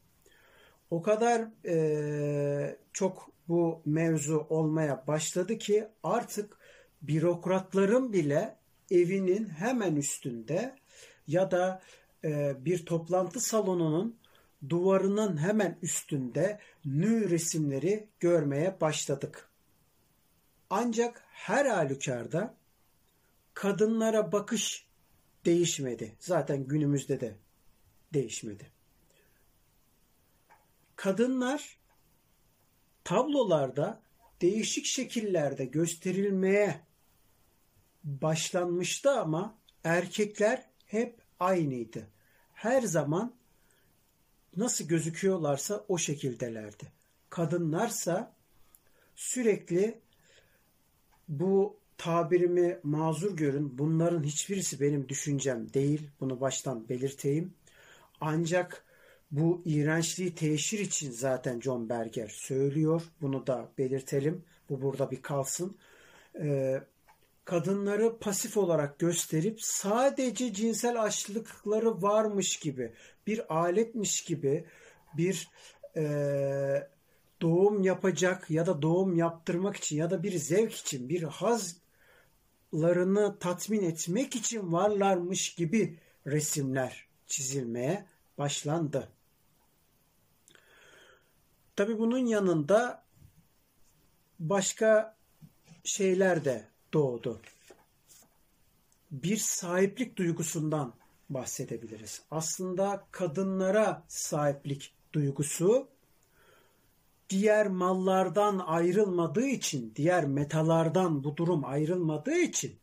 O 0.91 1.01
kadar 1.01 1.47
e, 1.65 2.77
çok 2.93 3.31
bu 3.47 3.81
mevzu 3.85 4.45
olmaya 4.49 5.07
başladı 5.07 5.57
ki 5.57 5.87
artık 6.03 6.57
bürokratların 7.01 8.13
bile 8.13 8.57
evinin 8.91 9.49
hemen 9.49 9.95
üstünde 9.95 10.75
ya 11.27 11.51
da 11.51 11.81
e, 12.23 12.55
bir 12.65 12.85
toplantı 12.85 13.39
salonunun 13.39 14.17
duvarının 14.69 15.37
hemen 15.37 15.77
üstünde 15.81 16.59
nü 16.85 17.29
resimleri 17.29 18.07
görmeye 18.19 18.81
başladık. 18.81 19.49
Ancak 20.69 21.23
her 21.29 21.65
halükarda 21.65 22.55
kadınlara 23.53 24.31
bakış 24.31 24.87
değişmedi. 25.45 26.15
Zaten 26.19 26.67
günümüzde 26.67 27.19
de 27.19 27.35
değişmedi. 28.13 28.71
Kadınlar 30.95 31.77
tablolarda 33.03 34.01
değişik 34.41 34.85
şekillerde 34.85 35.65
gösterilmeye 35.65 36.81
başlanmıştı 38.03 39.11
ama 39.11 39.57
erkekler 39.83 40.69
hep 40.87 41.21
aynıydı. 41.39 42.07
Her 42.53 42.81
zaman 42.81 43.33
nasıl 44.57 44.87
gözüküyorlarsa 44.87 45.85
o 45.87 45.97
şekildelerdi. 45.97 46.91
Kadınlarsa 47.29 48.33
sürekli 49.15 49.99
bu 51.27 51.77
tabirimi 51.97 52.79
mazur 52.83 53.37
görün. 53.37 53.77
Bunların 53.77 54.23
hiçbirisi 54.23 54.81
benim 54.81 55.09
düşüncem 55.09 55.73
değil. 55.73 56.09
Bunu 56.19 56.41
baştan 56.41 56.89
belirteyim. 56.89 57.53
Ancak 58.21 58.85
bu 59.31 59.61
iğrençliği 59.65 60.35
teşhir 60.35 60.79
için 60.79 61.11
zaten 61.11 61.61
John 61.61 61.89
Berger 61.89 62.27
söylüyor. 62.27 63.01
Bunu 63.21 63.47
da 63.47 63.69
belirtelim. 63.77 64.43
Bu 64.69 64.81
burada 64.81 65.11
bir 65.11 65.21
kalsın. 65.21 65.77
Ee, 66.39 66.81
kadınları 67.47 68.19
pasif 68.19 68.57
olarak 68.57 68.99
gösterip 68.99 69.61
sadece 69.61 70.53
cinsel 70.53 71.03
açlıkları 71.03 72.01
varmış 72.01 72.57
gibi, 72.57 72.93
bir 73.27 73.55
aletmiş 73.55 74.21
gibi, 74.21 74.65
bir 75.17 75.49
e, 75.95 76.87
doğum 77.41 77.83
yapacak 77.83 78.49
ya 78.51 78.65
da 78.65 78.81
doğum 78.81 79.15
yaptırmak 79.15 79.75
için 79.75 79.97
ya 79.97 80.09
da 80.09 80.23
bir 80.23 80.37
zevk 80.37 80.73
için, 80.73 81.09
bir 81.09 81.23
hazlarını 82.73 83.39
tatmin 83.39 83.83
etmek 83.83 84.35
için 84.35 84.73
varlarmış 84.73 85.55
gibi 85.55 85.99
resimler 86.25 87.07
çizilmeye 87.27 88.05
başlandı. 88.37 89.09
Tabi 91.75 91.99
bunun 91.99 92.25
yanında 92.25 93.03
başka 94.39 95.17
şeyler 95.83 96.45
de 96.45 96.76
doğdu. 96.97 97.41
Bir 99.11 99.37
sahiplik 99.37 100.15
duygusundan 100.15 100.93
bahsedebiliriz. 101.29 102.21
Aslında 102.31 103.07
kadınlara 103.11 104.03
sahiplik 104.07 104.93
duygusu 105.13 105.87
diğer 107.29 107.67
mallardan 107.67 108.59
ayrılmadığı 108.59 109.45
için, 109.45 109.93
diğer 109.95 110.25
metalardan 110.25 111.23
bu 111.23 111.37
durum 111.37 111.65
ayrılmadığı 111.65 112.37
için 112.37 112.75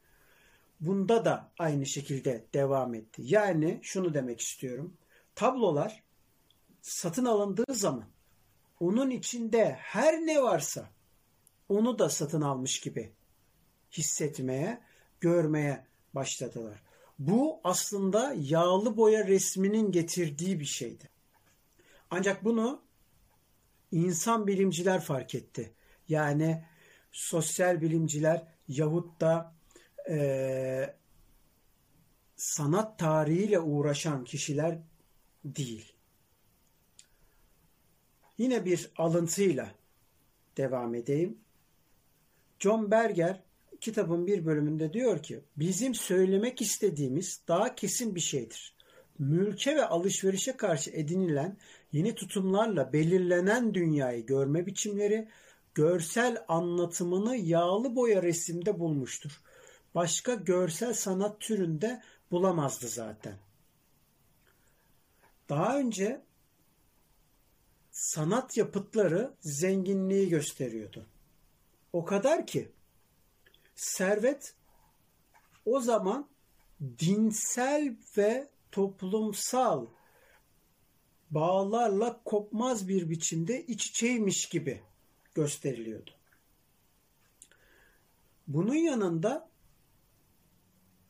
bunda 0.80 1.24
da 1.24 1.50
aynı 1.58 1.86
şekilde 1.86 2.44
devam 2.54 2.94
etti. 2.94 3.22
Yani 3.24 3.80
şunu 3.82 4.14
demek 4.14 4.40
istiyorum. 4.40 4.96
Tablolar 5.34 6.02
satın 6.82 7.24
alındığı 7.24 7.74
zaman 7.74 8.06
onun 8.80 9.10
içinde 9.10 9.76
her 9.80 10.14
ne 10.14 10.42
varsa 10.42 10.90
onu 11.68 11.98
da 11.98 12.08
satın 12.08 12.40
almış 12.40 12.80
gibi 12.80 13.12
hissetmeye, 13.98 14.80
görmeye 15.20 15.84
başladılar. 16.14 16.82
Bu 17.18 17.60
aslında 17.64 18.34
yağlı 18.38 18.96
boya 18.96 19.26
resminin 19.26 19.92
getirdiği 19.92 20.60
bir 20.60 20.64
şeydi. 20.64 21.10
Ancak 22.10 22.44
bunu 22.44 22.82
insan 23.92 24.46
bilimciler 24.46 25.00
fark 25.00 25.34
etti. 25.34 25.72
Yani 26.08 26.64
sosyal 27.12 27.80
bilimciler 27.80 28.46
yahut 28.68 29.20
da 29.20 29.54
e, 30.10 30.94
sanat 32.36 32.98
tarihiyle 32.98 33.60
uğraşan 33.60 34.24
kişiler 34.24 34.78
değil. 35.44 35.92
Yine 38.38 38.64
bir 38.64 38.90
alıntıyla 38.96 39.74
devam 40.56 40.94
edeyim. 40.94 41.38
John 42.58 42.90
Berger 42.90 43.42
kitabın 43.84 44.26
bir 44.26 44.46
bölümünde 44.46 44.92
diyor 44.92 45.22
ki 45.22 45.40
bizim 45.56 45.94
söylemek 45.94 46.62
istediğimiz 46.62 47.40
daha 47.48 47.74
kesin 47.74 48.14
bir 48.14 48.20
şeydir. 48.20 48.74
Mülke 49.18 49.76
ve 49.76 49.84
alışverişe 49.86 50.56
karşı 50.56 50.90
edinilen 50.90 51.56
yeni 51.92 52.14
tutumlarla 52.14 52.92
belirlenen 52.92 53.74
dünyayı 53.74 54.26
görme 54.26 54.66
biçimleri 54.66 55.28
görsel 55.74 56.44
anlatımını 56.48 57.36
yağlı 57.36 57.96
boya 57.96 58.22
resimde 58.22 58.78
bulmuştur. 58.78 59.40
Başka 59.94 60.34
görsel 60.34 60.94
sanat 60.94 61.40
türünde 61.40 62.02
bulamazdı 62.30 62.88
zaten. 62.88 63.34
Daha 65.48 65.78
önce 65.78 66.22
sanat 67.90 68.56
yapıtları 68.56 69.34
zenginliği 69.40 70.28
gösteriyordu. 70.28 71.06
O 71.92 72.04
kadar 72.04 72.46
ki 72.46 72.68
servet 73.74 74.54
o 75.64 75.80
zaman 75.80 76.28
dinsel 76.98 77.96
ve 78.16 78.48
toplumsal 78.72 79.86
bağlarla 81.30 82.20
kopmaz 82.24 82.88
bir 82.88 83.10
biçimde 83.10 83.66
iç 83.66 83.86
içeymiş 83.86 84.48
gibi 84.48 84.82
gösteriliyordu. 85.34 86.10
Bunun 88.46 88.74
yanında 88.74 89.48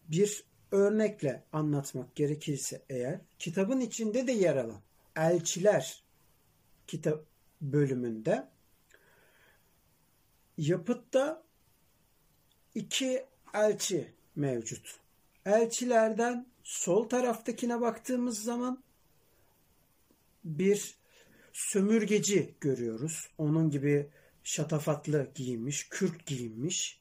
bir 0.09 0.45
örnekle 0.71 1.45
anlatmak 1.53 2.17
gerekirse 2.17 2.83
eğer 2.89 3.21
kitabın 3.39 3.81
içinde 3.81 4.27
de 4.27 4.33
yer 4.33 4.57
alan 4.57 4.81
elçiler 5.17 6.05
kitap 6.87 7.25
bölümünde 7.61 8.49
yapıtta 10.59 11.44
iki 12.75 13.25
elçi 13.55 14.13
mevcut. 14.37 15.01
Elçilerden 15.47 16.47
sol 16.63 17.09
taraftakine 17.09 17.81
baktığımız 17.81 18.43
zaman 18.43 18.83
bir 20.45 20.95
sömürgeci 21.53 22.55
görüyoruz. 22.61 23.29
Onun 23.39 23.71
gibi 23.71 24.11
şatafatlı 24.45 25.31
giyinmiş, 25.35 25.89
kürk 25.89 26.27
giyinmiş. 26.27 27.01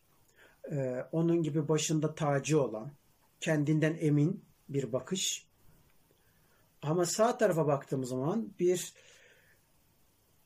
Ee, 0.71 1.05
onun 1.11 1.43
gibi 1.43 1.67
başında 1.67 2.15
tacı 2.15 2.61
olan, 2.61 2.91
kendinden 3.39 3.97
emin 3.99 4.45
bir 4.69 4.93
bakış. 4.93 5.45
Ama 6.81 7.05
sağ 7.05 7.37
tarafa 7.37 7.67
baktığımız 7.67 8.09
zaman 8.09 8.53
bir 8.59 8.93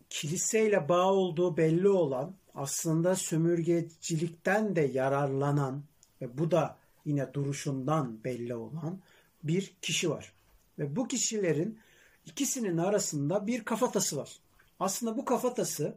kiliseyle 0.10 0.90
bağ 0.90 1.14
olduğu 1.14 1.58
belli 1.58 1.90
olan 1.90 2.36
aslında 2.58 3.16
sömürgecilikten 3.16 4.76
de 4.76 4.82
yararlanan 4.82 5.84
ve 6.22 6.38
bu 6.38 6.52
da 6.52 6.78
yine 7.06 7.34
duruşundan 7.34 8.24
belli 8.24 8.56
olan 8.56 9.02
bir 9.44 9.74
kişi 9.82 10.10
var. 10.10 10.34
Ve 10.80 10.96
bu 10.96 11.08
kişilerin 11.08 11.80
ikisinin 12.26 12.78
arasında 12.78 13.48
bir 13.48 13.66
kafatası 13.66 14.18
var. 14.18 14.40
Aslında 14.80 15.18
bu 15.18 15.26
kafatası 15.26 15.96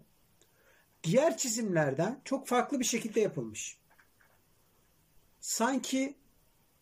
diğer 1.05 1.37
çizimlerden 1.37 2.21
çok 2.25 2.47
farklı 2.47 2.81
bir 2.81 2.85
şekilde 2.85 3.21
yapılmış. 3.21 3.79
Sanki 5.41 6.15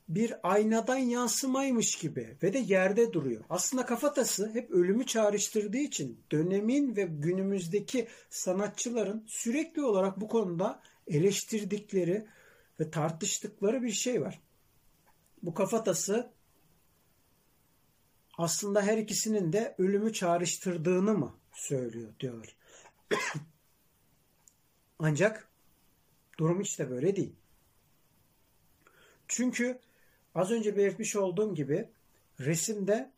bir 0.08 0.34
aynadan 0.42 0.96
yansımaymış 0.96 1.98
gibi 1.98 2.36
ve 2.42 2.52
de 2.52 2.58
yerde 2.58 3.12
duruyor. 3.12 3.44
Aslında 3.50 3.86
kafatası 3.86 4.50
hep 4.54 4.70
ölümü 4.70 5.06
çağrıştırdığı 5.06 5.78
için 5.78 6.20
dönemin 6.32 6.96
ve 6.96 7.02
günümüzdeki 7.02 8.08
sanatçıların 8.30 9.24
sürekli 9.26 9.84
olarak 9.84 10.20
bu 10.20 10.28
konuda 10.28 10.82
eleştirdikleri 11.06 12.26
ve 12.80 12.90
tartıştıkları 12.90 13.82
bir 13.82 13.92
şey 13.92 14.22
var. 14.22 14.40
Bu 15.42 15.54
kafatası 15.54 16.30
aslında 18.38 18.82
her 18.82 18.98
ikisinin 18.98 19.52
de 19.52 19.74
ölümü 19.78 20.12
çağrıştırdığını 20.12 21.14
mı 21.14 21.34
söylüyor 21.52 22.12
diyor. 22.20 22.56
Ancak 24.98 25.48
durum 26.38 26.60
hiç 26.60 26.78
de 26.78 26.90
böyle 26.90 27.16
değil. 27.16 27.32
Çünkü 29.28 29.78
Az 30.38 30.50
önce 30.50 30.76
belirtmiş 30.76 31.16
olduğum 31.16 31.54
gibi 31.54 31.88
resimde 32.40 33.10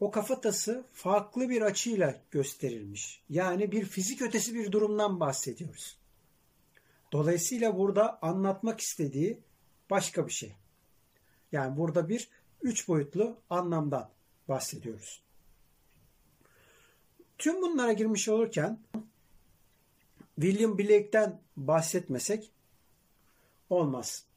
o 0.00 0.10
kafatası 0.10 0.84
farklı 0.92 1.48
bir 1.48 1.62
açıyla 1.62 2.20
gösterilmiş. 2.30 3.22
Yani 3.28 3.72
bir 3.72 3.84
fizik 3.84 4.22
ötesi 4.22 4.54
bir 4.54 4.72
durumdan 4.72 5.20
bahsediyoruz. 5.20 5.98
Dolayısıyla 7.12 7.78
burada 7.78 8.22
anlatmak 8.22 8.80
istediği 8.80 9.40
başka 9.90 10.26
bir 10.26 10.32
şey. 10.32 10.54
Yani 11.52 11.76
burada 11.76 12.08
bir 12.08 12.28
üç 12.62 12.88
boyutlu 12.88 13.36
anlamdan 13.50 14.10
bahsediyoruz. 14.48 15.22
Tüm 17.38 17.62
bunlara 17.62 17.92
girmiş 17.92 18.28
olurken 18.28 18.78
William 20.34 20.78
Blake'den 20.78 21.40
bahsetmesek 21.56 22.50
olmaz. 23.70 24.29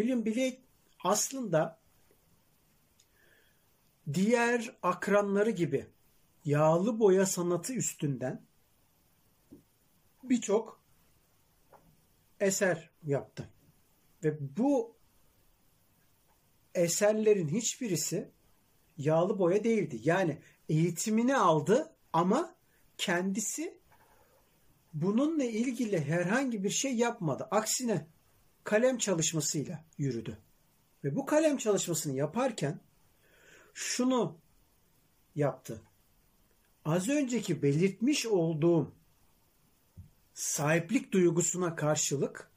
William 0.00 0.26
Blake 0.26 0.60
aslında 1.04 1.80
diğer 4.12 4.76
akranları 4.82 5.50
gibi 5.50 5.86
yağlı 6.44 7.00
boya 7.00 7.26
sanatı 7.26 7.72
üstünden 7.72 8.42
birçok 10.22 10.80
eser 12.40 12.90
yaptı. 13.02 13.48
Ve 14.24 14.56
bu 14.56 14.96
eserlerin 16.74 17.48
hiçbirisi 17.48 18.30
yağlı 18.98 19.38
boya 19.38 19.64
değildi. 19.64 20.00
Yani 20.02 20.38
eğitimini 20.68 21.36
aldı 21.36 21.96
ama 22.12 22.54
kendisi 22.98 23.80
bununla 24.92 25.44
ilgili 25.44 26.04
herhangi 26.04 26.64
bir 26.64 26.70
şey 26.70 26.94
yapmadı. 26.94 27.48
Aksine 27.50 28.06
kalem 28.70 28.98
çalışmasıyla 28.98 29.84
yürüdü. 29.98 30.38
Ve 31.04 31.16
bu 31.16 31.26
kalem 31.26 31.56
çalışmasını 31.56 32.16
yaparken 32.16 32.80
şunu 33.74 34.38
yaptı. 35.34 35.82
Az 36.84 37.08
önceki 37.08 37.62
belirtmiş 37.62 38.26
olduğum 38.26 38.92
sahiplik 40.34 41.12
duygusuna 41.12 41.76
karşılık 41.76 42.50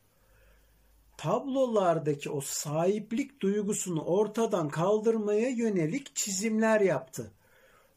tablolardaki 1.17 2.29
o 2.29 2.41
sahiplik 2.41 3.41
duygusunu 3.41 4.03
ortadan 4.03 4.69
kaldırmaya 4.69 5.49
yönelik 5.49 6.15
çizimler 6.15 6.81
yaptı. 6.81 7.31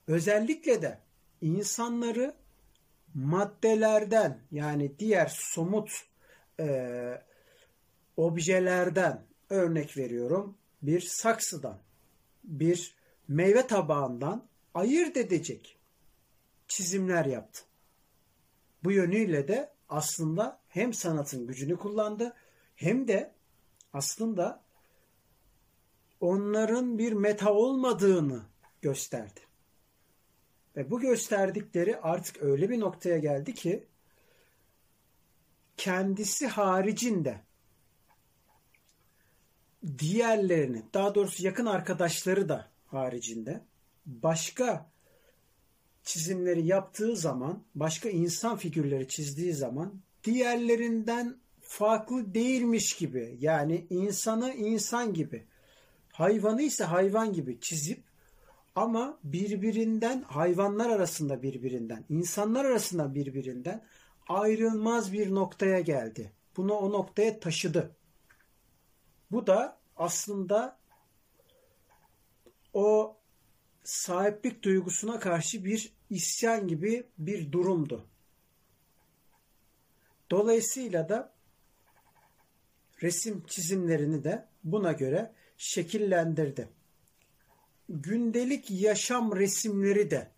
Özellikle 0.07 0.83
de 0.83 0.99
insanları 1.41 2.35
maddelerden 3.15 4.41
yani 4.51 4.99
diğer 4.99 5.27
somut 5.27 5.91
e, 6.61 6.67
objelerden 8.17 9.23
örnek 9.51 9.97
veriyorum 9.97 10.57
bir 10.83 11.01
saksıdan 11.01 11.79
bir 12.45 12.95
meyve 13.29 13.67
tabağından 13.67 14.49
ayırt 14.75 15.17
edecek 15.17 15.79
çizimler 16.69 17.25
yaptı. 17.25 17.63
Bu 18.85 18.93
yönüyle 18.93 19.49
de 19.49 19.73
aslında 19.89 20.61
hem 20.69 20.95
sanatın 20.95 21.47
gücünü 21.47 21.77
kullandı 21.77 22.37
hem 22.77 23.09
de 23.09 23.35
aslında 23.93 24.63
onların 26.21 26.99
bir 26.99 27.13
meta 27.13 27.53
olmadığını 27.53 28.43
gösterdi. 28.83 29.41
Ve 30.77 30.91
bu 30.91 31.01
gösterdikleri 31.01 32.01
artık 32.01 32.43
öyle 32.43 32.71
bir 32.71 32.81
noktaya 32.81 33.19
geldi 33.19 33.55
ki 33.55 33.87
kendisi 35.77 36.47
haricinde 36.47 37.46
diğerlerini, 39.99 40.83
daha 40.95 41.15
doğrusu 41.15 41.47
yakın 41.47 41.67
arkadaşları 41.67 42.49
da 42.49 42.69
haricinde 42.87 43.61
başka 44.07 44.91
çizimleri 46.03 46.67
yaptığı 46.67 47.17
zaman, 47.17 47.63
başka 47.75 48.09
insan 48.09 48.57
figürleri 48.57 49.09
çizdiği 49.09 49.53
zaman 49.53 50.01
diğerlerinden 50.25 51.37
farklı 51.61 52.35
değilmiş 52.35 52.97
gibi 52.97 53.37
yani 53.41 53.87
insanı 53.91 54.55
insan 54.55 55.15
gibi, 55.15 55.45
hayvanı 56.13 56.63
ise 56.63 56.85
hayvan 56.85 57.33
gibi 57.33 57.61
çizip 57.61 58.03
ama 58.75 59.19
birbirinden 59.25 60.23
hayvanlar 60.23 60.91
arasında 60.91 61.43
birbirinden, 61.43 62.05
insanlar 62.09 62.65
arasında 62.65 63.15
birbirinden 63.15 63.85
ayrılmaz 64.29 65.13
bir 65.13 65.35
noktaya 65.35 65.81
geldi. 65.81 66.33
Bunu 66.57 66.75
o 66.75 66.93
noktaya 66.93 67.41
taşıdı. 67.41 67.96
Bu 69.31 69.47
da 69.47 69.79
aslında 69.97 70.79
o 72.73 73.17
sahiplik 73.85 74.63
duygusuna 74.63 75.21
karşı 75.21 75.65
bir 75.65 75.93
isyan 76.11 76.69
gibi 76.69 77.07
bir 77.19 77.53
durumdu. 77.53 78.07
Dolayısıyla 80.31 81.09
da 81.09 81.33
resim 83.03 83.47
çizimlerini 83.47 84.25
de 84.25 84.49
buna 84.65 84.93
göre 84.93 85.33
şekillendirdi. 85.57 86.69
Gündelik 87.89 88.71
yaşam 88.71 89.37
resimleri 89.37 90.11
de 90.11 90.31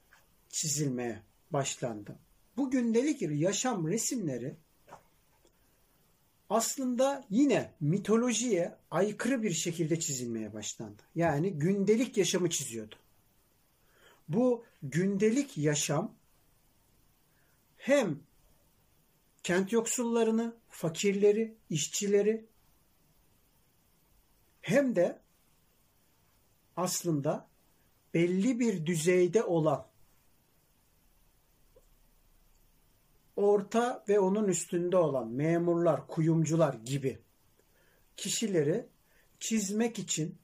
çizilmeye 0.48 1.22
başlandı. 1.50 2.18
Bu 2.56 2.70
gündelik 2.70 3.22
yaşam 3.22 3.88
resimleri 3.88 4.56
aslında 6.50 7.24
yine 7.30 7.72
mitolojiye 7.80 8.76
aykırı 8.90 9.42
bir 9.42 9.52
şekilde 9.52 10.00
çizilmeye 10.00 10.54
başlandı. 10.54 11.02
Yani 11.14 11.52
gündelik 11.52 12.16
yaşamı 12.16 12.50
çiziyordu. 12.50 12.94
Bu 14.28 14.64
gündelik 14.82 15.58
yaşam 15.58 16.14
hem 17.76 18.20
kent 19.42 19.72
yoksullarını, 19.72 20.56
fakirleri, 20.68 21.54
işçileri 21.70 22.46
hem 24.60 24.96
de 24.96 25.18
aslında 26.76 27.48
belli 28.14 28.60
bir 28.60 28.86
düzeyde 28.86 29.42
olan 29.42 29.86
orta 33.38 34.04
ve 34.08 34.20
onun 34.20 34.48
üstünde 34.48 34.96
olan 34.96 35.28
memurlar, 35.28 36.06
kuyumcular 36.06 36.74
gibi 36.74 37.18
kişileri 38.16 38.86
çizmek 39.40 39.98
için 39.98 40.38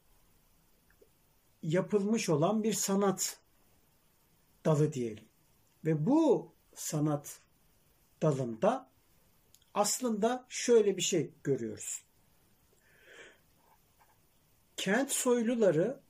yapılmış 1.63 2.29
olan 2.29 2.63
bir 2.63 2.73
sanat 2.73 3.41
dalı 4.65 4.93
diyelim. 4.93 5.25
Ve 5.85 6.07
bu 6.07 6.53
sanat 6.75 7.41
dalında 8.23 8.91
aslında 9.75 10.47
şöyle 10.49 10.97
bir 10.97 11.03
şey 11.03 11.31
görüyoruz. 11.45 12.05
Kent 14.77 15.13
soyluları 15.13 16.01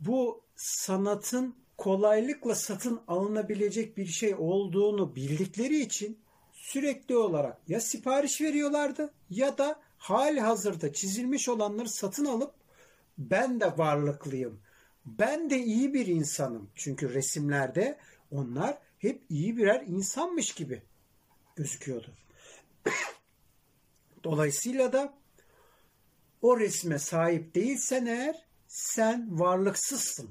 bu 0.00 0.44
sanatın 0.56 1.59
kolaylıkla 1.80 2.54
satın 2.54 3.00
alınabilecek 3.08 3.96
bir 3.96 4.06
şey 4.06 4.34
olduğunu 4.34 5.16
bildikleri 5.16 5.80
için 5.80 6.18
sürekli 6.52 7.16
olarak 7.16 7.58
ya 7.68 7.80
sipariş 7.80 8.40
veriyorlardı 8.40 9.14
ya 9.30 9.58
da 9.58 9.80
hali 9.98 10.40
hazırda 10.40 10.92
çizilmiş 10.92 11.48
olanları 11.48 11.88
satın 11.88 12.24
alıp 12.24 12.54
ben 13.18 13.60
de 13.60 13.78
varlıklıyım. 13.78 14.60
Ben 15.06 15.50
de 15.50 15.58
iyi 15.58 15.94
bir 15.94 16.06
insanım. 16.06 16.70
Çünkü 16.74 17.14
resimlerde 17.14 17.98
onlar 18.30 18.78
hep 18.98 19.22
iyi 19.28 19.56
birer 19.56 19.82
insanmış 19.86 20.52
gibi 20.54 20.82
gözüküyordu. 21.56 22.12
Dolayısıyla 24.24 24.92
da 24.92 25.14
o 26.42 26.60
resme 26.60 26.98
sahip 26.98 27.54
değilsen 27.54 28.06
eğer 28.06 28.44
sen 28.68 29.40
varlıksızsın 29.40 30.30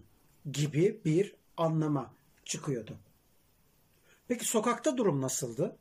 gibi 0.51 1.01
bir 1.05 1.38
anlama 1.59 2.13
çıkıyordu. 2.45 2.97
Peki 4.27 4.45
sokakta 4.45 4.97
durum 4.97 5.21
nasıldı? 5.21 5.77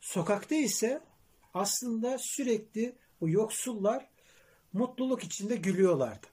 Sokakta 0.00 0.54
ise 0.54 1.02
aslında 1.54 2.16
sürekli 2.20 2.96
o 3.20 3.28
yoksullar 3.28 4.08
mutluluk 4.72 5.24
içinde 5.24 5.56
gülüyorlardı. 5.56 6.26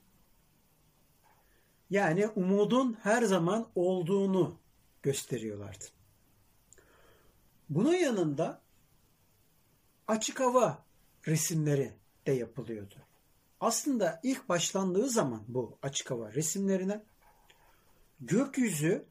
Yani 1.90 2.28
umudun 2.28 2.98
her 3.02 3.22
zaman 3.22 3.68
olduğunu 3.74 4.58
gösteriyorlardı. 5.02 5.84
Bunun 7.68 7.94
yanında 7.94 8.60
açık 10.08 10.40
hava 10.40 10.84
resimleri 11.26 11.92
de 12.26 12.32
yapılıyordu. 12.32 12.94
Aslında 13.60 14.20
ilk 14.22 14.48
başlandığı 14.48 15.08
zaman 15.08 15.44
bu 15.48 15.78
açık 15.82 16.10
hava 16.10 16.32
resimlerine 16.32 17.04
gökyüzü 18.20 19.04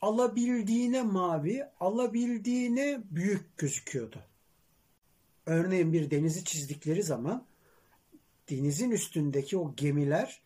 alabildiğine 0.00 1.02
mavi, 1.02 1.64
alabildiğine 1.80 3.00
büyük 3.10 3.58
gözüküyordu. 3.58 4.22
Örneğin 5.46 5.92
bir 5.92 6.10
denizi 6.10 6.44
çizdikleri 6.44 7.02
zaman 7.02 7.46
denizin 8.50 8.90
üstündeki 8.90 9.58
o 9.58 9.74
gemiler 9.76 10.42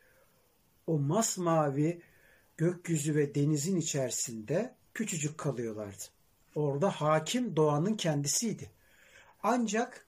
o 0.86 0.98
masmavi 0.98 2.02
gökyüzü 2.56 3.14
ve 3.14 3.34
denizin 3.34 3.76
içerisinde 3.76 4.74
küçücük 4.94 5.38
kalıyorlardı. 5.38 6.04
Orada 6.54 6.90
hakim 6.90 7.56
doğanın 7.56 7.94
kendisiydi. 7.94 8.70
Ancak 9.42 10.06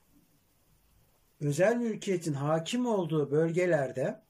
özel 1.41 1.75
mülkiyetin 1.75 2.33
hakim 2.33 2.85
olduğu 2.85 3.31
bölgelerde 3.31 4.21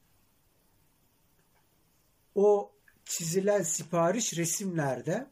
o 2.34 2.72
çizilen 3.04 3.62
sipariş 3.62 4.36
resimlerde 4.38 5.26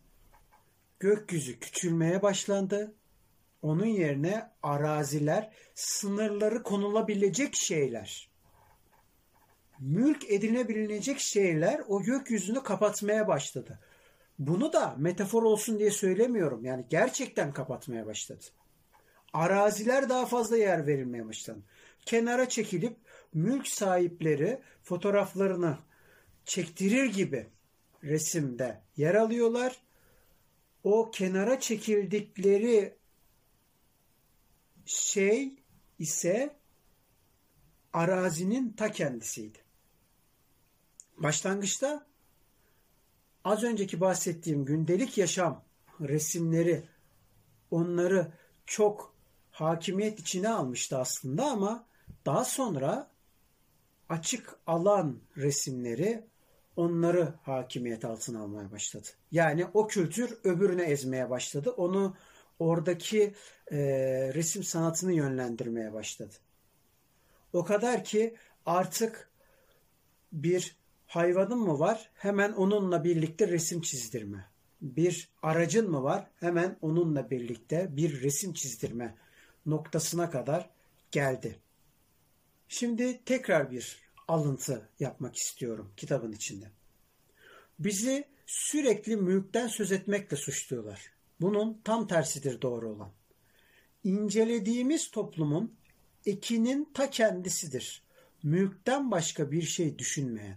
gökyüzü 1.01 1.59
küçülmeye 1.59 2.23
başlandı. 2.23 2.95
Onun 3.63 3.87
yerine 3.87 4.51
araziler, 4.63 5.53
sınırları 5.75 6.63
konulabilecek 6.63 7.55
şeyler, 7.57 8.29
mülk 9.81 10.31
edinebilecek 10.31 11.21
şeyler 11.21 11.83
o 11.89 12.03
gökyüzünü 12.03 12.63
kapatmaya 12.63 13.29
başladı. 13.29 13.79
Bunu 14.39 14.73
da 14.73 14.95
metafor 14.99 15.43
olsun 15.43 15.79
diye 15.79 15.91
söylemiyorum. 15.91 16.65
Yani 16.65 16.85
gerçekten 16.91 17.53
kapatmaya 17.53 18.07
başladı. 18.07 18.45
Araziler 19.33 20.09
daha 20.09 20.27
fazla 20.27 20.57
yer 20.57 20.87
verilmeye 20.87 21.27
başladı. 21.27 21.59
Kenara 22.07 22.49
çekilip 22.49 22.97
mülk 23.35 23.69
sahipleri 23.69 24.61
fotoğraflarını 24.83 25.79
çektirir 26.49 27.05
gibi 27.05 27.47
resimde 28.03 28.81
yer 28.97 29.15
alıyorlar. 29.15 29.77
O 30.85 31.11
kenara 31.11 31.61
çekildikleri 31.61 32.97
şey 34.87 35.55
ise 35.99 36.57
arazinin 37.93 38.73
ta 38.73 38.93
kendisiydi. 38.93 39.59
Başlangıçta 41.17 42.07
az 43.45 43.65
önceki 43.65 44.01
bahsettiğim 44.01 44.65
gündelik 44.65 45.19
yaşam 45.19 45.65
resimleri 46.01 46.85
onları 47.71 48.33
çok 48.67 49.15
hakimiyet 49.51 50.21
içine 50.21 50.49
almıştı 50.49 50.99
aslında 50.99 51.45
ama 51.45 51.87
daha 52.27 52.45
sonra 52.45 53.11
açık 54.09 54.59
alan 54.67 55.21
resimleri 55.37 56.29
onları 56.79 57.35
hakimiyet 57.43 58.05
altına 58.05 58.41
almaya 58.41 58.73
başladı. 58.73 59.09
Yani 59.33 59.67
o 59.75 59.87
kültür 59.87 60.39
öbürüne 60.45 60.83
ezmeye 60.83 61.31
başladı. 61.31 61.71
Onu 61.71 62.17
oradaki 62.59 63.35
e, 63.71 63.79
resim 64.35 64.63
sanatını 64.63 65.13
yönlendirmeye 65.13 65.93
başladı. 65.93 66.35
O 67.53 67.65
kadar 67.65 68.05
ki 68.05 68.37
artık 68.67 69.31
bir 70.33 70.77
hayvanın 71.07 71.59
mı 71.59 71.79
var 71.79 72.11
hemen 72.15 72.53
onunla 72.53 73.05
birlikte 73.05 73.49
resim 73.49 73.81
çizdirme. 73.81 74.45
Bir 74.81 75.29
aracın 75.43 75.91
mı 75.91 76.03
var 76.03 76.31
hemen 76.41 76.77
onunla 76.81 77.31
birlikte 77.31 77.97
bir 77.97 78.23
resim 78.23 78.53
çizdirme 78.53 79.15
noktasına 79.67 80.31
kadar 80.31 80.71
geldi. 81.11 81.59
Şimdi 82.69 83.25
tekrar 83.25 83.71
bir 83.71 84.08
alıntı 84.29 84.89
yapmak 85.01 85.37
istiyorum 85.37 85.93
kitabın 85.97 86.33
içinde. 86.33 86.71
Bizi 87.79 88.25
sürekli 88.47 89.17
mülkten 89.17 89.67
söz 89.67 89.93
etmekle 89.93 90.37
suçluyorlar. 90.37 91.13
Bunun 91.41 91.81
tam 91.85 92.07
tersidir 92.07 92.63
doğru 92.63 92.91
olan. 92.91 93.13
İncelediğimiz 94.05 95.11
toplumun 95.11 95.75
ekinin 96.27 96.91
ta 96.95 97.11
kendisidir. 97.11 98.03
Mülkten 98.43 99.11
başka 99.11 99.51
bir 99.51 99.63
şey 99.63 99.99
düşünmeyen. 99.99 100.57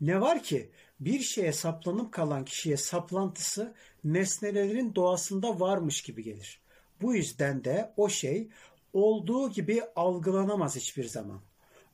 Ne 0.00 0.20
var 0.20 0.42
ki 0.42 0.70
bir 1.00 1.20
şeye 1.20 1.52
saplanıp 1.52 2.12
kalan 2.12 2.44
kişiye 2.44 2.76
saplantısı 2.76 3.74
nesnelerin 4.04 4.94
doğasında 4.94 5.60
varmış 5.60 6.02
gibi 6.02 6.22
gelir. 6.22 6.60
Bu 7.02 7.14
yüzden 7.14 7.64
de 7.64 7.92
o 7.96 8.08
şey 8.08 8.48
olduğu 8.92 9.50
gibi 9.50 9.82
algılanamaz 9.96 10.76
hiçbir 10.76 11.04
zaman. 11.04 11.40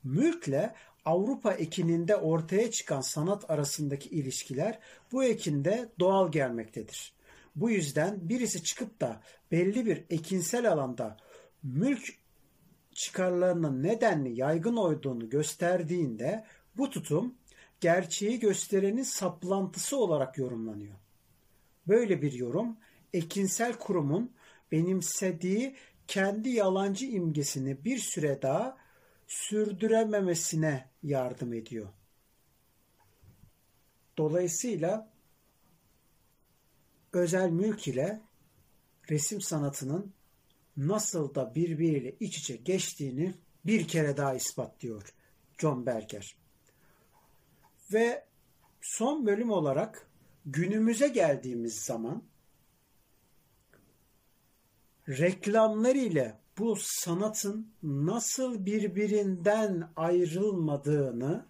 Mülkle 0.03 0.75
Avrupa 1.07 1.53
ekininde 1.53 2.15
ortaya 2.15 2.71
çıkan 2.71 3.01
sanat 3.01 3.51
arasındaki 3.51 4.09
ilişkiler 4.09 4.79
bu 5.11 5.23
ekinde 5.23 5.89
doğal 5.99 6.31
gelmektedir. 6.31 7.13
Bu 7.55 7.69
yüzden 7.69 8.29
birisi 8.29 8.63
çıkıp 8.63 9.01
da 9.01 9.21
belli 9.51 9.85
bir 9.85 10.03
ekinsel 10.09 10.71
alanda 10.71 11.17
mülk 11.63 12.13
çıkarlarının 12.93 13.83
nedenli 13.83 14.39
yaygın 14.39 14.75
olduğunu 14.75 15.29
gösterdiğinde 15.29 16.45
bu 16.77 16.89
tutum 16.89 17.35
gerçeği 17.79 18.39
gösterenin 18.39 19.03
saplantısı 19.03 19.97
olarak 19.97 20.37
yorumlanıyor. 20.37 20.95
Böyle 21.87 22.21
bir 22.21 22.33
yorum 22.33 22.77
ekinsel 23.13 23.73
kurumun 23.73 24.31
benimsediği 24.71 25.75
kendi 26.07 26.49
yalancı 26.49 27.05
imgesini 27.05 27.85
bir 27.85 27.97
süre 27.97 28.41
daha 28.41 28.86
sürdürememesine 29.27 30.89
yardım 31.03 31.53
ediyor. 31.53 31.89
Dolayısıyla 34.17 35.11
özel 37.13 37.49
mülk 37.49 37.87
ile 37.87 38.21
resim 39.09 39.41
sanatının 39.41 40.13
nasıl 40.77 41.35
da 41.35 41.55
birbiriyle 41.55 42.15
iç 42.19 42.37
içe 42.37 42.55
geçtiğini 42.55 43.33
bir 43.65 43.87
kere 43.87 44.17
daha 44.17 44.33
ispatlıyor 44.33 45.13
John 45.57 45.85
Berger. 45.85 46.37
Ve 47.93 48.25
son 48.81 49.25
bölüm 49.25 49.51
olarak 49.51 50.07
günümüze 50.45 51.07
geldiğimiz 51.07 51.79
zaman 51.79 52.23
reklamlar 55.09 55.95
ile 55.95 56.37
bu 56.57 56.75
sanatın 56.79 57.67
nasıl 57.83 58.65
birbirinden 58.65 59.89
ayrılmadığını, 59.95 61.45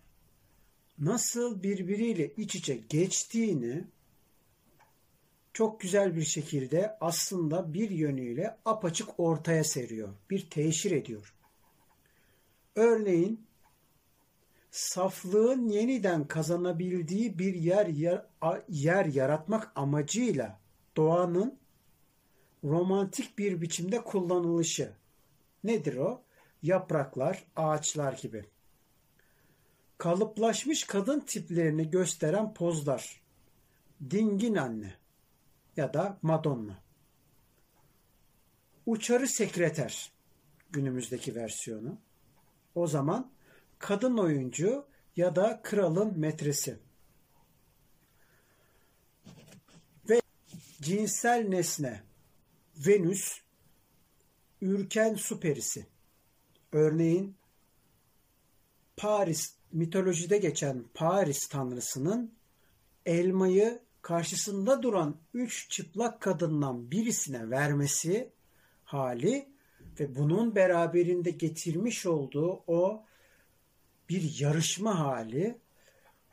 nasıl 1.00 1.64
birbiriyle 1.64 2.34
iç 2.38 2.56
içe 2.56 2.76
geçtiğini 2.90 3.84
çok 5.54 5.80
güzel 5.80 6.16
bir 6.16 6.24
şekilde 6.24 6.98
aslında 7.02 7.74
bir 7.74 7.90
yönüyle 7.90 8.58
apaçık 8.66 9.20
ortaya 9.20 9.64
seriyor. 9.64 10.10
Bir 10.30 10.50
teşhir 10.50 10.92
ediyor. 10.92 11.34
Örneğin 12.76 13.48
saflığın 14.72 15.70
yeniden 15.70 16.28
kazanabildiği 16.28 17.40
bir 17.40 17.54
yer 17.54 17.86
yer, 17.86 18.26
yer 18.70 19.06
yaratmak 19.06 19.72
amacıyla 19.76 20.60
doğanın 20.98 21.58
romantik 22.64 23.38
bir 23.38 23.62
biçimde 23.62 24.04
kullanılışı. 24.04 24.94
Nedir 25.64 25.98
o? 25.98 26.22
Yapraklar, 26.64 27.44
ağaçlar 27.56 28.14
gibi. 28.14 28.46
Kalıplaşmış 29.98 30.84
kadın 30.84 31.20
tiplerini 31.20 31.90
gösteren 31.90 32.54
pozlar. 32.54 33.22
Dingin 34.10 34.56
anne 34.56 34.94
ya 35.78 35.94
da 35.94 36.18
Madonna. 36.22 36.84
Uçarı 38.86 39.28
sekreter 39.28 40.12
günümüzdeki 40.72 41.36
versiyonu. 41.36 41.98
O 42.76 42.88
zaman 42.88 43.32
kadın 43.80 44.18
oyuncu 44.18 44.86
ya 45.16 45.36
da 45.36 45.62
kralın 45.64 46.20
metresi. 46.20 46.80
Ve 50.10 50.22
cinsel 50.82 51.48
nesne 51.48 52.07
Venüs 52.78 53.42
ürken 54.62 55.16
su 55.16 55.40
perisi. 55.40 55.86
Örneğin 56.72 57.36
Paris 58.98 59.56
mitolojide 59.72 60.38
geçen 60.38 60.84
Paris 60.94 61.48
tanrısının 61.48 62.34
elmayı 63.06 63.80
karşısında 64.02 64.84
duran 64.84 65.18
üç 65.34 65.70
çıplak 65.70 66.22
kadından 66.22 66.92
birisine 66.92 67.50
vermesi 67.50 68.32
hali 68.84 69.50
ve 70.00 70.16
bunun 70.16 70.56
beraberinde 70.56 71.32
getirmiş 71.32 72.06
olduğu 72.06 72.64
o 72.68 73.06
bir 74.10 74.40
yarışma 74.40 75.00
hali 75.00 75.58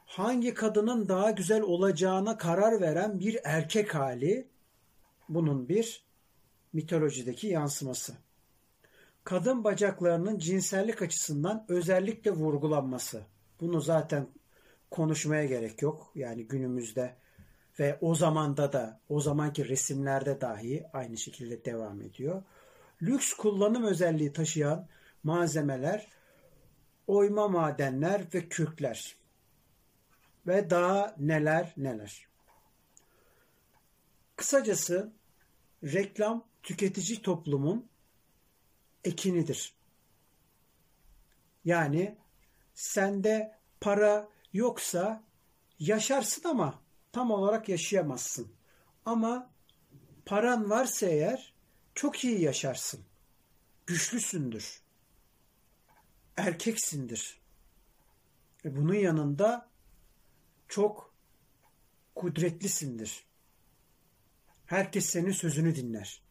hangi 0.06 0.54
kadının 0.54 1.08
daha 1.08 1.30
güzel 1.30 1.62
olacağına 1.62 2.36
karar 2.36 2.80
veren 2.80 3.20
bir 3.20 3.38
erkek 3.44 3.94
hali 3.94 4.48
bunun 5.28 5.68
bir 5.68 6.03
mitolojideki 6.74 7.46
yansıması. 7.46 8.14
Kadın 9.24 9.64
bacaklarının 9.64 10.38
cinsellik 10.38 11.02
açısından 11.02 11.64
özellikle 11.68 12.30
vurgulanması. 12.30 13.22
Bunu 13.60 13.80
zaten 13.80 14.28
konuşmaya 14.90 15.44
gerek 15.44 15.82
yok. 15.82 16.12
Yani 16.14 16.46
günümüzde 16.46 17.16
ve 17.78 17.98
o 18.00 18.14
zamanda 18.14 18.72
da 18.72 19.00
o 19.08 19.20
zamanki 19.20 19.68
resimlerde 19.68 20.40
dahi 20.40 20.84
aynı 20.92 21.16
şekilde 21.16 21.64
devam 21.64 22.02
ediyor. 22.02 22.42
Lüks 23.02 23.32
kullanım 23.32 23.84
özelliği 23.84 24.32
taşıyan 24.32 24.88
malzemeler 25.22 26.06
oyma 27.06 27.48
madenler 27.48 28.24
ve 28.34 28.48
kürkler 28.48 29.16
ve 30.46 30.70
daha 30.70 31.14
neler 31.18 31.72
neler. 31.76 32.26
Kısacası 34.36 35.12
reklam 35.82 36.44
tüketici 36.64 37.22
toplumun 37.22 37.88
ekinidir. 39.04 39.74
Yani 41.64 42.18
sende 42.74 43.58
para 43.80 44.28
yoksa 44.52 45.22
yaşarsın 45.78 46.48
ama 46.48 46.82
tam 47.12 47.30
olarak 47.30 47.68
yaşayamazsın. 47.68 48.52
Ama 49.04 49.50
paran 50.26 50.70
varsa 50.70 51.06
eğer 51.06 51.54
çok 51.94 52.24
iyi 52.24 52.40
yaşarsın. 52.40 53.00
Güçlüsündür. 53.86 54.82
Erkeksindir. 56.36 57.40
Ve 58.64 58.76
bunun 58.76 58.94
yanında 58.94 59.68
çok 60.68 61.14
kudretlisindir. 62.14 63.24
Herkes 64.66 65.06
senin 65.06 65.32
sözünü 65.32 65.74
dinler. 65.76 66.23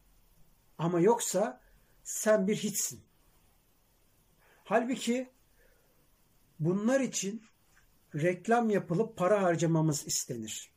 Ama 0.78 1.00
yoksa 1.00 1.60
sen 2.02 2.46
bir 2.46 2.56
hiçsin. 2.56 3.04
Halbuki 4.64 5.30
bunlar 6.60 7.00
için 7.00 7.42
reklam 8.14 8.70
yapılıp 8.70 9.16
para 9.16 9.42
harcamamız 9.42 10.06
istenir. 10.06 10.70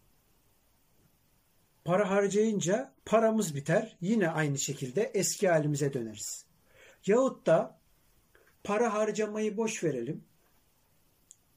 Para 1.85 2.09
harcayınca 2.09 2.93
paramız 3.05 3.55
biter. 3.55 3.97
Yine 4.01 4.29
aynı 4.29 4.57
şekilde 4.57 5.11
eski 5.13 5.49
halimize 5.49 5.93
döneriz. 5.93 6.45
Yahut 7.05 7.45
da 7.45 7.79
para 8.63 8.93
harcamayı 8.93 9.57
boş 9.57 9.83
verelim. 9.83 10.23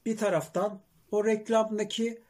Bir 0.05 0.17
taraftan 0.17 0.81
o 1.11 1.25
reklamdaki 1.25 2.21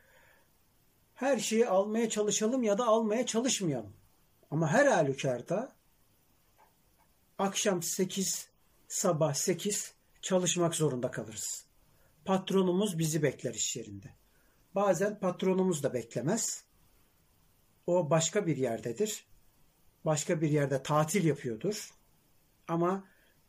her 1.16 1.40
şeyi 1.40 1.68
almaya 1.68 2.10
çalışalım 2.10 2.64
ya 2.64 2.78
da 2.78 2.86
almaya 2.86 3.26
çalışmayalım. 3.26 3.94
Ama 4.52 4.72
her 4.72 4.86
halükarda 4.86 5.72
akşam 7.42 7.84
8, 7.84 8.48
sabah 8.88 9.34
8 9.34 9.94
çalışmak 10.22 10.76
zorunda 10.76 11.12
kalırız. 11.12 11.66
Patronumuz 12.26 13.00
bizi 13.00 13.24
bekler 13.24 13.54
iş 13.54 13.76
yerinde. 13.76 14.08
Bazen 14.76 15.20
patronumuz 15.20 15.84
da 15.84 15.94
beklemez. 15.94 16.64
O 17.88 18.10
başka 18.10 18.48
bir 18.48 18.58
yerdedir. 18.58 19.26
Başka 20.06 20.42
bir 20.42 20.50
yerde 20.50 20.84
tatil 20.84 21.26
yapıyordur. 21.26 21.90
Ama 22.68 23.04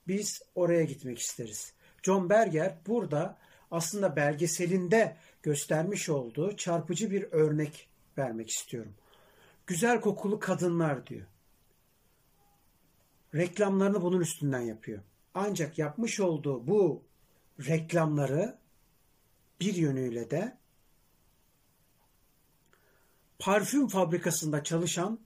biz 0.09 0.43
oraya 0.55 0.85
gitmek 0.85 1.19
isteriz. 1.19 1.73
John 2.03 2.31
Berger 2.31 2.79
burada 2.87 3.39
aslında 3.71 4.17
belgeselinde 4.17 5.17
göstermiş 5.43 6.09
olduğu 6.09 6.57
çarpıcı 6.57 7.11
bir 7.11 7.23
örnek 7.23 7.89
vermek 8.19 8.51
istiyorum. 8.51 8.95
Güzel 9.67 10.01
kokulu 10.01 10.39
kadınlar 10.39 11.07
diyor. 11.07 11.27
Reklamlarını 13.35 14.03
bunun 14.03 14.21
üstünden 14.21 14.61
yapıyor. 14.61 15.03
Ancak 15.35 15.79
yapmış 15.79 16.21
olduğu 16.21 16.67
bu 16.67 17.05
reklamları 17.61 18.59
bir 19.61 19.75
yönüyle 19.75 20.31
de 20.31 20.59
parfüm 23.39 23.89
fabrikasında 23.89 24.65
çalışan 24.65 25.21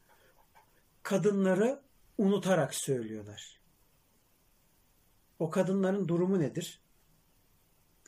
kadınları 1.03 1.83
unutarak 2.19 2.75
söylüyorlar. 2.75 3.61
O 5.39 5.51
kadınların 5.51 6.09
durumu 6.09 6.41
nedir? 6.41 6.81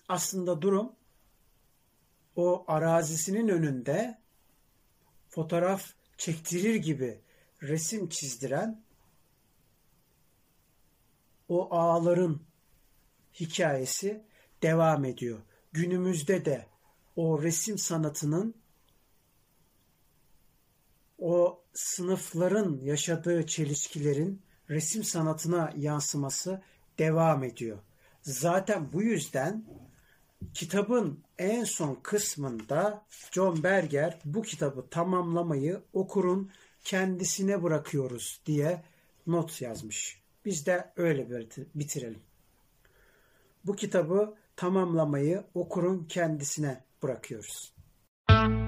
Aslında 0.09 0.63
durum 0.63 0.93
o 2.37 2.65
arazisinin 2.69 3.49
önünde 3.49 4.19
fotoğraf 5.29 5.93
çektirir 6.17 6.75
gibi 6.75 7.21
resim 7.63 8.09
çizdiren 8.09 8.83
o 11.49 11.75
ağların 11.75 12.43
hikayesi 13.35 14.25
devam 14.63 15.05
ediyor. 15.05 15.39
Günümüzde 15.73 16.45
de 16.45 16.67
o 17.17 17.43
resim 17.43 17.79
sanatının 17.79 18.55
o 21.19 21.65
sınıfların 21.73 22.79
yaşadığı 22.83 23.47
çelişkilerin 23.47 24.43
resim 24.71 25.05
sanatına 25.05 25.73
yansıması 25.77 26.63
devam 26.99 27.45
ediyor. 27.45 27.79
Zaten 28.23 28.93
bu 28.93 29.03
yüzden 29.03 29.65
kitabın 30.55 31.25
en 31.39 31.65
son 31.65 31.95
kısmında 32.03 33.07
John 33.33 33.63
Berger 33.63 34.19
bu 34.25 34.43
kitabı 34.43 34.89
tamamlamayı 34.91 35.83
okurun 35.93 36.51
kendisine 36.85 37.63
bırakıyoruz 37.63 38.41
diye 38.47 38.83
not 39.27 39.63
yazmış. 39.63 40.23
Biz 40.49 40.67
de 40.67 40.93
öyle 40.97 41.31
bitirelim. 41.75 42.23
Bu 43.65 43.77
kitabı 43.77 44.35
tamamlamayı 44.57 45.45
okurun 45.55 46.05
kendisine 46.05 46.85
bırakıyoruz. 47.03 47.75
Müzik 48.31 48.68